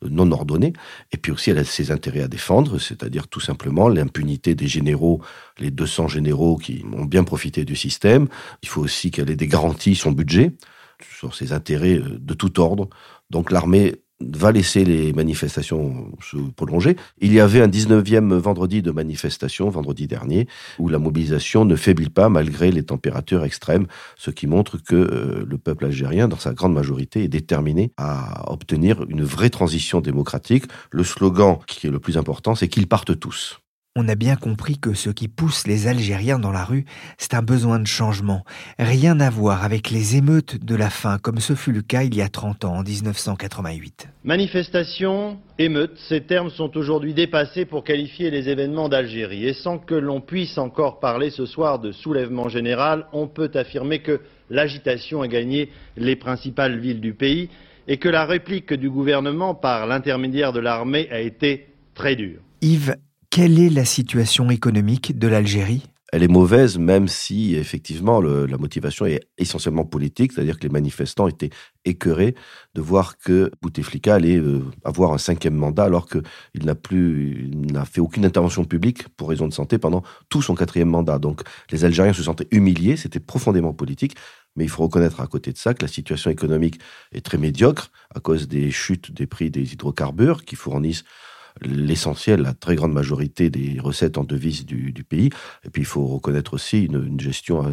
non 0.09 0.31
ordonnée, 0.33 0.73
et 1.13 1.17
puis 1.17 1.33
aussi 1.33 1.51
elle 1.51 1.59
a 1.59 1.65
ses 1.65 1.91
intérêts 1.91 2.23
à 2.23 2.29
défendre, 2.29 2.79
c'est-à-dire 2.79 3.29
tout 3.29 3.41
simplement 3.41 3.89
l'impunité 3.89 4.55
des 4.55 4.69
généraux, 4.69 5.23
les 5.59 5.71
200 5.71 6.09
généraux 6.09 6.57
qui 6.57 6.85
ont 6.93 7.05
bien 7.05 7.25
profité 7.25 7.65
du 7.65 7.77
système. 7.77 8.29
Il 8.63 8.69
faut 8.69 8.81
aussi 8.81 9.11
qu'elle 9.11 9.31
ait 9.31 9.37
des 9.37 9.49
garanties 9.49 9.95
son 9.95 10.13
budget, 10.13 10.53
sur 11.19 11.35
ses 11.35 11.53
intérêts 11.53 11.99
euh, 11.99 12.19
de 12.19 12.35
tout 12.35 12.61
ordre. 12.61 12.89
Donc 13.31 13.51
l'armée 13.51 14.02
va 14.33 14.53
laisser 14.53 14.85
les 14.85 15.13
manifestations 15.13 16.13
se 16.23 16.37
prolonger. 16.37 16.97
Il 17.21 17.33
y 17.33 17.41
avait 17.41 17.61
un 17.61 17.69
19e 17.69 18.35
vendredi 18.35 18.83
de 18.83 18.91
manifestation, 18.91 19.69
vendredi 19.71 20.07
dernier, 20.07 20.49
où 20.79 20.89
la 20.89 20.99
mobilisation 20.99 21.65
ne 21.65 21.77
faiblit 21.77 22.11
pas 22.11 22.29
malgré 22.29 22.71
les 22.71 22.83
températures 22.83 23.45
extrêmes, 23.45 23.87
ce 24.17 24.31
qui 24.31 24.47
montre 24.47 24.79
que 24.79 24.95
euh, 24.95 25.45
le 25.49 25.59
peuple 25.59 25.87
algérien, 25.87 26.29
dans 26.29 26.39
sa 26.39 26.53
grande 26.53 26.75
majorité, 26.75 27.25
est 27.25 27.29
déterminé 27.29 27.93
à 27.97 28.51
obtenir 28.51 29.05
une 29.09 29.25
vraie 29.25 29.51
transition 29.51 30.01
démocratique. 30.01 30.65
Le 30.91 31.05
slogan 31.05 31.59
qui 31.67 31.87
est 31.87 31.91
le 31.91 32.01
plus 32.01 32.17
important, 32.17 32.55
c'est 32.55 32.69
qu'ils 32.69 32.89
partent 32.89 33.19
tous. 33.19 33.63
On 33.95 34.09
a 34.09 34.15
bien 34.15 34.37
compris 34.37 34.79
que 34.79 34.95
ce 34.95 35.11
qui 35.11 35.29
pousse 35.29 35.67
les 35.67 35.87
Algériens 35.87 36.39
dans 36.39 36.51
la 36.51 36.65
rue, 36.65 36.87
c'est 37.19 37.35
un 37.35 37.43
besoin 37.43 37.79
de 37.79 37.87
changement. 37.87 38.43
Rien 38.79 39.21
à 39.21 39.29
voir 39.29 39.65
avec 39.65 39.91
les 39.91 40.17
émeutes 40.17 40.65
de 40.65 40.75
la 40.75 40.89
faim, 40.89 41.19
comme 41.21 41.41
ce 41.41 41.55
fut 41.55 41.73
le 41.73 41.83
cas 41.83 42.03
il 42.03 42.15
y 42.15 42.23
a 42.23 42.31
30 42.31 42.65
ans, 42.65 42.77
en 42.77 42.83
1988. 42.83 44.09
Manifestation, 44.25 45.39
émeute, 45.59 45.99
ces 46.09 46.23
termes 46.23 46.49
sont 46.49 46.75
aujourd'hui 46.79 47.13
dépassés 47.13 47.67
pour 47.67 47.85
qualifier 47.85 48.31
les 48.31 48.49
événements 48.49 48.89
d'Algérie. 48.89 49.47
Et 49.47 49.53
sans 49.53 49.77
que 49.77 49.95
l'on 49.95 50.23
puisse 50.23 50.57
encore 50.57 50.99
parler 50.99 51.29
ce 51.29 51.45
soir 51.45 51.79
de 51.79 51.93
soulèvement 51.93 52.49
général, 52.49 53.09
on 53.13 53.29
peut 53.29 53.51
affirmer 53.53 53.99
que 53.99 54.23
l'agitation 54.49 55.21
a 55.21 55.29
gagné 55.29 55.69
les 55.99 56.17
principales 56.17 56.79
villes 56.79 57.03
du 57.03 57.13
pays 57.13 57.51
et 57.87 57.99
que 57.99 58.09
la 58.09 58.25
réplique 58.25 58.73
du 58.73 58.89
gouvernement 58.89 59.55
par 59.55 59.87
l'intermédiaire 59.87 60.55
de 60.55 60.61
l'armée 60.61 61.09
a 61.11 61.21
été 61.21 61.67
très 61.95 62.17
dure. 62.17 62.41
Yves, 62.63 62.95
quelle 63.33 63.59
est 63.59 63.71
la 63.71 63.87
situation 63.87 64.51
économique 64.51 65.19
de 65.19 65.27
l'Algérie? 65.27 65.87
Elle 66.13 66.23
est 66.23 66.29
mauvaise, 66.29 66.77
même 66.77 67.09
si 67.09 67.55
effectivement 67.57 68.21
la 68.21 68.59
motivation 68.59 69.07
est 69.07 69.23
essentiellement 69.39 69.87
politique, 69.87 70.33
c'est-à-dire 70.33 70.59
que 70.59 70.65
les 70.65 70.69
manifestants 70.69 71.27
étaient 71.29 71.49
écœurés 71.87 72.35
de 72.75 72.83
voir 72.83 73.17
que 73.17 73.51
Bouteflika 73.63 74.17
allait 74.17 74.37
euh, 74.37 74.63
avoir 74.85 75.15
un 75.15 75.19
cinquième 75.19 75.55
mandat 75.55 75.85
alors 75.85 76.07
qu'il 76.07 76.67
n'a 76.67 76.75
plus, 76.75 77.49
n'a 77.55 77.87
fait 77.87 78.03
aucune 78.03 78.27
intervention 78.27 78.67
publique 78.67 79.09
pour 79.17 79.31
raison 79.31 79.49
de 79.49 79.55
santé 79.55 79.79
pendant 79.79 80.03
tout 80.29 80.43
son 80.43 80.55
quatrième 80.55 80.91
mandat. 80.91 81.19
Donc 81.19 81.41
les 81.71 81.87
Algériens 81.87 82.13
se 82.13 82.23
sentaient 82.23 82.49
humiliés, 82.51 82.99
c'était 82.99 83.19
profondément 83.19 83.73
politique. 83.73 84.15
Mais 84.57 84.65
il 84.65 84.69
faut 84.69 84.83
reconnaître 84.83 85.23
à 85.23 85.27
côté 85.27 85.51
de 85.51 85.57
ça 85.57 85.73
que 85.73 85.81
la 85.81 85.89
situation 85.89 86.31
économique 86.31 86.79
est 87.13 87.25
très 87.25 87.39
médiocre 87.39 87.91
à 88.15 88.21
cause 88.21 88.47
des 88.47 88.71
chutes 88.71 89.11
des 89.11 89.27
prix 89.27 89.51
des 89.51 89.73
hydrocarbures 89.73 90.45
qui 90.45 90.57
fournissent 90.57 91.05
l'essentiel, 91.61 92.43
la 92.43 92.55
très 92.55 92.75
grande 92.77 92.93
majorité 92.93 93.51
des 93.51 93.79
recettes 93.81 94.19
en 94.19 94.25
devises 94.25 94.65
du, 94.65 95.05
pays. 95.05 95.31
Et 95.65 95.71
puis 95.71 95.83
il 95.83 95.87
faut 95.87 96.07
reconnaître 96.07 96.55
aussi 96.55 96.85
une, 96.85 97.21
gestion 97.21 97.65
euh, 97.65 97.71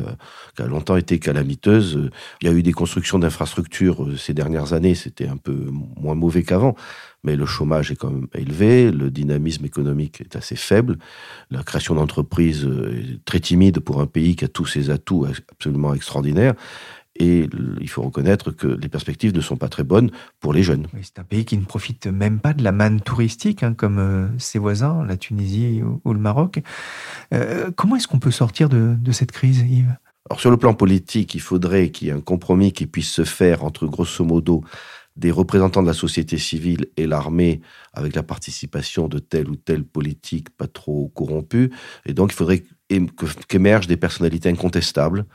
qui 0.55 0.61
a 0.61 0.67
longtemps 0.67 0.97
été 0.97 1.19
calamiteuse. 1.19 2.09
Il 2.41 2.47
y 2.47 2.51
a 2.51 2.53
eu 2.53 2.63
des 2.63 2.73
constructions 2.73 3.19
d'infrastructures 3.19 4.03
euh, 4.03 4.17
ces 4.17 4.33
dernières 4.33 4.73
années, 4.73 4.95
c'était 4.95 5.27
un 5.27 5.37
peu 5.37 5.69
moins 5.97 6.15
mauvais 6.15 6.43
qu'avant. 6.43 6.75
Mais 7.23 7.35
le 7.35 7.45
chômage 7.45 7.91
est 7.91 7.95
quand 7.95 8.11
même 8.11 8.27
élevé, 8.33 8.91
le 8.91 9.11
dynamisme 9.11 9.65
économique 9.65 10.21
est 10.21 10.37
assez 10.37 10.55
faible, 10.55 10.97
la 11.51 11.63
création 11.63 11.95
d'entreprises 11.95 12.65
euh, 12.65 12.95
est 12.95 13.25
très 13.25 13.41
timide 13.41 13.79
pour 13.79 13.99
un 14.01 14.05
pays 14.05 14.35
qui 14.35 14.45
a 14.45 14.47
tous 14.47 14.65
ses 14.65 14.89
atouts 14.89 15.25
absolument 15.51 15.93
extraordinaires. 15.93 16.53
Et 17.15 17.49
il 17.81 17.89
faut 17.89 18.01
reconnaître 18.01 18.51
que 18.51 18.67
les 18.67 18.87
perspectives 18.87 19.35
ne 19.35 19.41
sont 19.41 19.57
pas 19.57 19.67
très 19.67 19.83
bonnes 19.83 20.11
pour 20.39 20.53
les 20.53 20.63
jeunes. 20.63 20.87
c'est 21.01 21.19
un 21.19 21.23
pays 21.23 21.43
qui 21.43 21.57
ne 21.57 21.65
profite 21.65 22.07
même 22.07 22.39
pas 22.39 22.53
de 22.53 22.63
la 22.63 22.71
manne 22.71 23.01
touristique, 23.01 23.63
hein, 23.63 23.73
comme 23.73 23.99
euh, 23.99 24.27
ses 24.37 24.59
voisins, 24.59 25.03
la 25.05 25.17
Tunisie 25.17 25.81
ou, 25.81 26.13
le 26.13 26.19
Maroc. 26.19 26.61
Euh, 27.33 27.71
comment 27.75 27.95
est-ce 27.95 28.07
qu'on 28.07 28.19
peut 28.19 28.31
sortir 28.31 28.69
de, 28.69 28.97
cette 29.11 29.31
crise, 29.31 29.59
Yves? 29.59 29.95
Alors, 30.29 30.39
sur 30.39 30.51
le 30.51 30.57
plan 30.57 30.73
politique, 30.73 31.33
il 31.33 31.41
faudrait 31.41 31.89
qu'il 31.89 32.07
y 32.07 32.11
ait 32.11 32.13
un 32.13 32.21
compromis 32.21 32.71
qui 32.71 32.85
puisse 32.85 33.09
se 33.09 33.25
faire 33.25 33.63
entre, 33.63 33.87
grosso 33.87 34.23
modo, 34.23 34.63
des 35.15 35.31
représentants 35.31 35.81
de 35.81 35.87
la 35.87 35.93
société 35.93 36.37
civile 36.37 36.87
et 36.95 37.05
l'armée 37.05 37.59
avec 37.93 38.15
la 38.15 38.23
participation 38.23 39.07
de 39.07 39.19
tel 39.19 39.49
ou 39.49 39.55
tel 39.55 39.83
politique 39.83 40.49
pas 40.51 40.67
trop 40.67 41.09
corrompu. 41.09 41.71
Et 42.05 42.13
donc, 42.13 42.31
il 42.31 42.35
faudrait 42.35 42.63
qu'émergent 43.47 43.87
des 43.87 43.97
personnalités 43.97 44.49
incontestables 44.49 45.25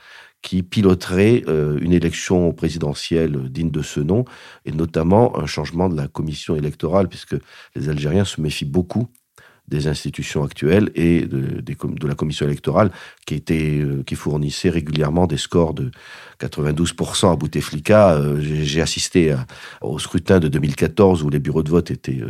qui 0.45 0.63
piloterait 0.63 1.43
euh, 1.49 1.79
une 1.81 1.95
élection 1.95 2.53
présidentielle 2.53 3.49
digne 3.49 3.71
de 3.71 3.81
ce 3.81 3.99
nom, 3.99 4.27
et 4.67 4.73
notamment 4.73 5.37
un 5.39 5.47
changement 5.47 5.89
de 5.89 5.97
la 5.97 6.07
commission 6.07 6.55
électorale, 6.55 7.09
puisque 7.09 7.35
les 7.75 7.89
Algériens 7.89 8.27
se 8.27 8.41
méfient 8.43 8.67
beaucoup 8.67 9.09
des 9.67 9.89
institutions 9.89 10.45
actuelles 10.45 10.91
et 10.95 11.23
de, 11.23 11.65
la 12.07 12.15
commission 12.15 12.45
électorale 12.45 12.91
qui, 13.25 13.35
était, 13.35 13.79
euh, 13.81 14.03
qui 14.03 14.15
fournissait 14.15 14.69
régulièrement 14.69 15.27
des 15.27 15.39
scores 15.39 15.73
de 15.73 15.91
92% 16.39 17.33
à 17.33 17.37
Bouteflika. 17.37 18.13
Euh, 18.13 18.39
j'ai 18.43 18.83
assisté 18.83 19.35
au 19.81 19.99
scrutin 19.99 20.41
de 20.41 20.49
2014 20.49 21.23
où 21.23 21.31
les 21.31 21.39
bureaux 21.39 21.63
de 21.63 21.71
vote 21.71 21.91
étaient 21.91 22.21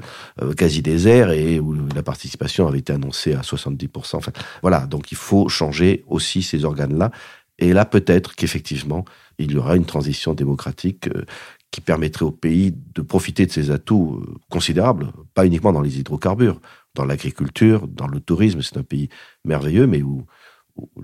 quasi 0.57 0.83
déserts 0.83 1.33
et 1.33 1.59
où 1.59 1.75
la 1.93 2.05
participation 2.05 2.69
avait 2.69 2.79
été 2.79 2.93
annoncée 2.93 3.35
à 3.35 3.41
70%. 3.41 4.15
Enfin, 4.15 4.31
voilà, 4.63 4.87
donc 4.87 5.11
il 5.11 5.19
faut 5.19 5.49
changer 5.49 6.05
aussi 6.07 6.45
ces 6.45 6.65
organes-là 6.65 7.11
et 7.59 7.73
là, 7.73 7.85
peut-être 7.85 8.35
qu'effectivement, 8.35 9.05
il 9.39 9.53
y 9.53 9.57
aura 9.57 9.77
une 9.77 9.87
transition 9.87 10.35
démocratique 10.35 11.09
euh, 11.09 11.25
qui 11.71 11.81
permettrait 11.81 12.25
au 12.25 12.31
pays 12.31 12.75
de 12.95 13.03
profiter 13.03 13.47
de 13.47 13.53
ses 13.53 13.71
atouts 13.71 14.23
euh, 14.23 14.35
considérables, 14.51 15.13
pas 15.35 15.47
uniquement 15.47 15.73
dans 15.73 15.81
les 15.81 15.99
hydrocarbures, 15.99 16.61
dans 16.95 17.05
l'agriculture, 17.05 17.87
dans 17.89 18.07
le 18.07 18.21
tourisme. 18.21 18.63
C'est 18.63 18.77
un 18.77 18.83
pays 18.83 19.09
merveilleux, 19.45 19.87
mais 19.87 20.03
où, 20.03 20.27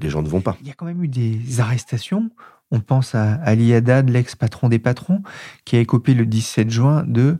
les 0.00 0.10
gens 0.10 0.22
ne 0.22 0.28
vont 0.28 0.40
pas. 0.40 0.56
Il 0.60 0.66
y 0.66 0.70
a 0.70 0.74
quand 0.74 0.86
même 0.86 1.02
eu 1.04 1.08
des 1.08 1.60
arrestations. 1.60 2.30
On 2.72 2.80
pense 2.80 3.14
à 3.14 3.34
Ali 3.34 3.72
Haddad, 3.72 4.08
l'ex-patron 4.08 4.68
des 4.68 4.80
patrons, 4.80 5.22
qui 5.64 5.76
a 5.76 5.80
écopé 5.80 6.14
le 6.14 6.26
17 6.26 6.70
juin 6.70 7.04
de 7.06 7.38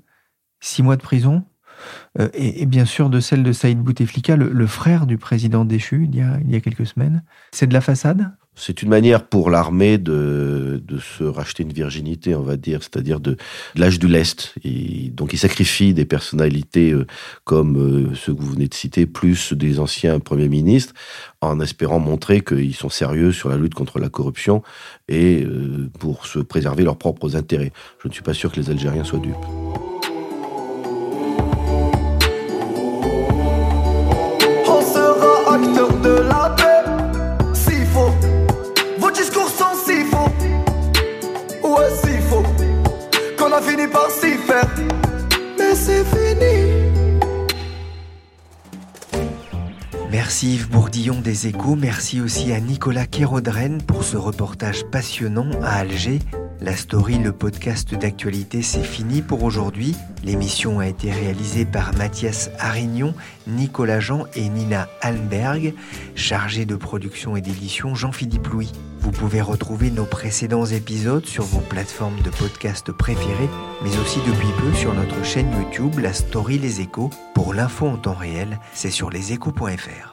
six 0.60 0.82
mois 0.82 0.96
de 0.96 1.02
prison 1.02 1.44
euh, 2.18 2.28
et, 2.34 2.66
bien 2.66 2.84
sûr 2.84 3.10
de 3.10 3.20
celle 3.20 3.42
de 3.42 3.52
Saïd 3.52 3.78
Bouteflika, 3.78 4.36
le, 4.36 4.66
frère 4.66 5.06
du 5.06 5.18
président 5.18 5.64
déchu 5.64 6.08
il 6.10 6.16
y 6.16 6.22
a, 6.22 6.38
il 6.44 6.50
y 6.50 6.56
a 6.56 6.60
quelques 6.60 6.86
semaines. 6.86 7.22
C'est 7.52 7.66
de 7.66 7.74
la 7.74 7.80
façade? 7.80 8.30
C'est 8.56 8.82
une 8.82 8.90
manière 8.90 9.26
pour 9.26 9.48
l'armée 9.48 9.96
de, 9.96 10.82
de, 10.84 10.98
se 10.98 11.24
racheter 11.24 11.62
une 11.62 11.72
virginité, 11.72 12.34
on 12.34 12.42
va 12.42 12.56
dire, 12.56 12.82
c'est-à-dire 12.82 13.18
de, 13.18 13.36
l'âge 13.74 13.98
du 13.98 14.06
lest. 14.06 14.54
Et 14.64 15.08
donc, 15.08 15.32
il 15.32 15.38
sacrifie 15.38 15.94
des 15.94 16.04
personnalités 16.04 16.90
euh, 16.90 17.06
comme 17.44 17.78
euh, 17.78 18.14
ceux 18.14 18.34
que 18.34 18.42
vous 18.42 18.52
venez 18.52 18.68
de 18.68 18.74
citer, 18.74 19.06
plus 19.06 19.54
des 19.54 19.78
anciens 19.78 20.18
premiers 20.18 20.48
ministres, 20.48 20.92
en 21.40 21.58
espérant 21.60 22.00
montrer 22.00 22.42
qu'ils 22.42 22.74
sont 22.74 22.90
sérieux 22.90 23.32
sur 23.32 23.48
la 23.48 23.56
lutte 23.56 23.74
contre 23.74 23.98
la 23.98 24.10
corruption 24.10 24.62
et 25.08 25.46
pour 25.98 26.26
se 26.26 26.38
préserver 26.38 26.84
leurs 26.84 26.98
propres 26.98 27.36
intérêts. 27.36 27.72
Je 28.02 28.08
ne 28.08 28.12
suis 28.12 28.22
pas 28.22 28.34
sûr 28.34 28.52
que 28.52 28.60
les 28.60 28.68
Algériens 28.68 29.04
soient 29.04 29.20
dupes. 29.20 29.89
Merci 50.10 50.54
Yves 50.54 50.68
Bourdillon 50.68 51.20
des 51.20 51.46
Échos, 51.46 51.76
merci 51.76 52.20
aussi 52.20 52.52
à 52.52 52.60
Nicolas 52.60 53.06
Kérodren 53.06 53.80
pour 53.82 54.04
ce 54.04 54.16
reportage 54.16 54.84
passionnant 54.90 55.50
à 55.62 55.76
Alger. 55.76 56.18
La 56.62 56.76
story, 56.76 57.16
le 57.16 57.32
podcast 57.32 57.94
d'actualité, 57.94 58.60
c'est 58.60 58.82
fini 58.82 59.22
pour 59.22 59.44
aujourd'hui. 59.44 59.96
L'émission 60.22 60.78
a 60.78 60.88
été 60.88 61.10
réalisée 61.10 61.64
par 61.64 61.94
Mathias 61.94 62.50
Arignon, 62.58 63.14
Nicolas 63.46 63.98
Jean 63.98 64.26
et 64.34 64.46
Nina 64.50 64.86
Allenberg, 65.00 65.72
chargé 66.14 66.66
de 66.66 66.76
production 66.76 67.34
et 67.34 67.40
d'édition 67.40 67.94
Jean-Philippe 67.94 68.48
Louis. 68.48 68.72
Vous 69.00 69.10
pouvez 69.10 69.40
retrouver 69.40 69.90
nos 69.90 70.04
précédents 70.04 70.66
épisodes 70.66 71.24
sur 71.24 71.44
vos 71.44 71.60
plateformes 71.60 72.20
de 72.20 72.30
podcast 72.30 72.92
préférées, 72.92 73.48
mais 73.82 73.96
aussi 73.98 74.18
depuis 74.18 74.52
peu 74.60 74.74
sur 74.74 74.92
notre 74.92 75.24
chaîne 75.24 75.50
YouTube 75.52 75.98
La 75.98 76.12
Story 76.12 76.58
Les 76.58 76.82
Échos. 76.82 77.08
Pour 77.34 77.54
l'info 77.54 77.86
en 77.86 77.96
temps 77.96 78.12
réel, 78.12 78.58
c'est 78.74 78.90
sur 78.90 79.08
leséchos.fr. 79.08 80.09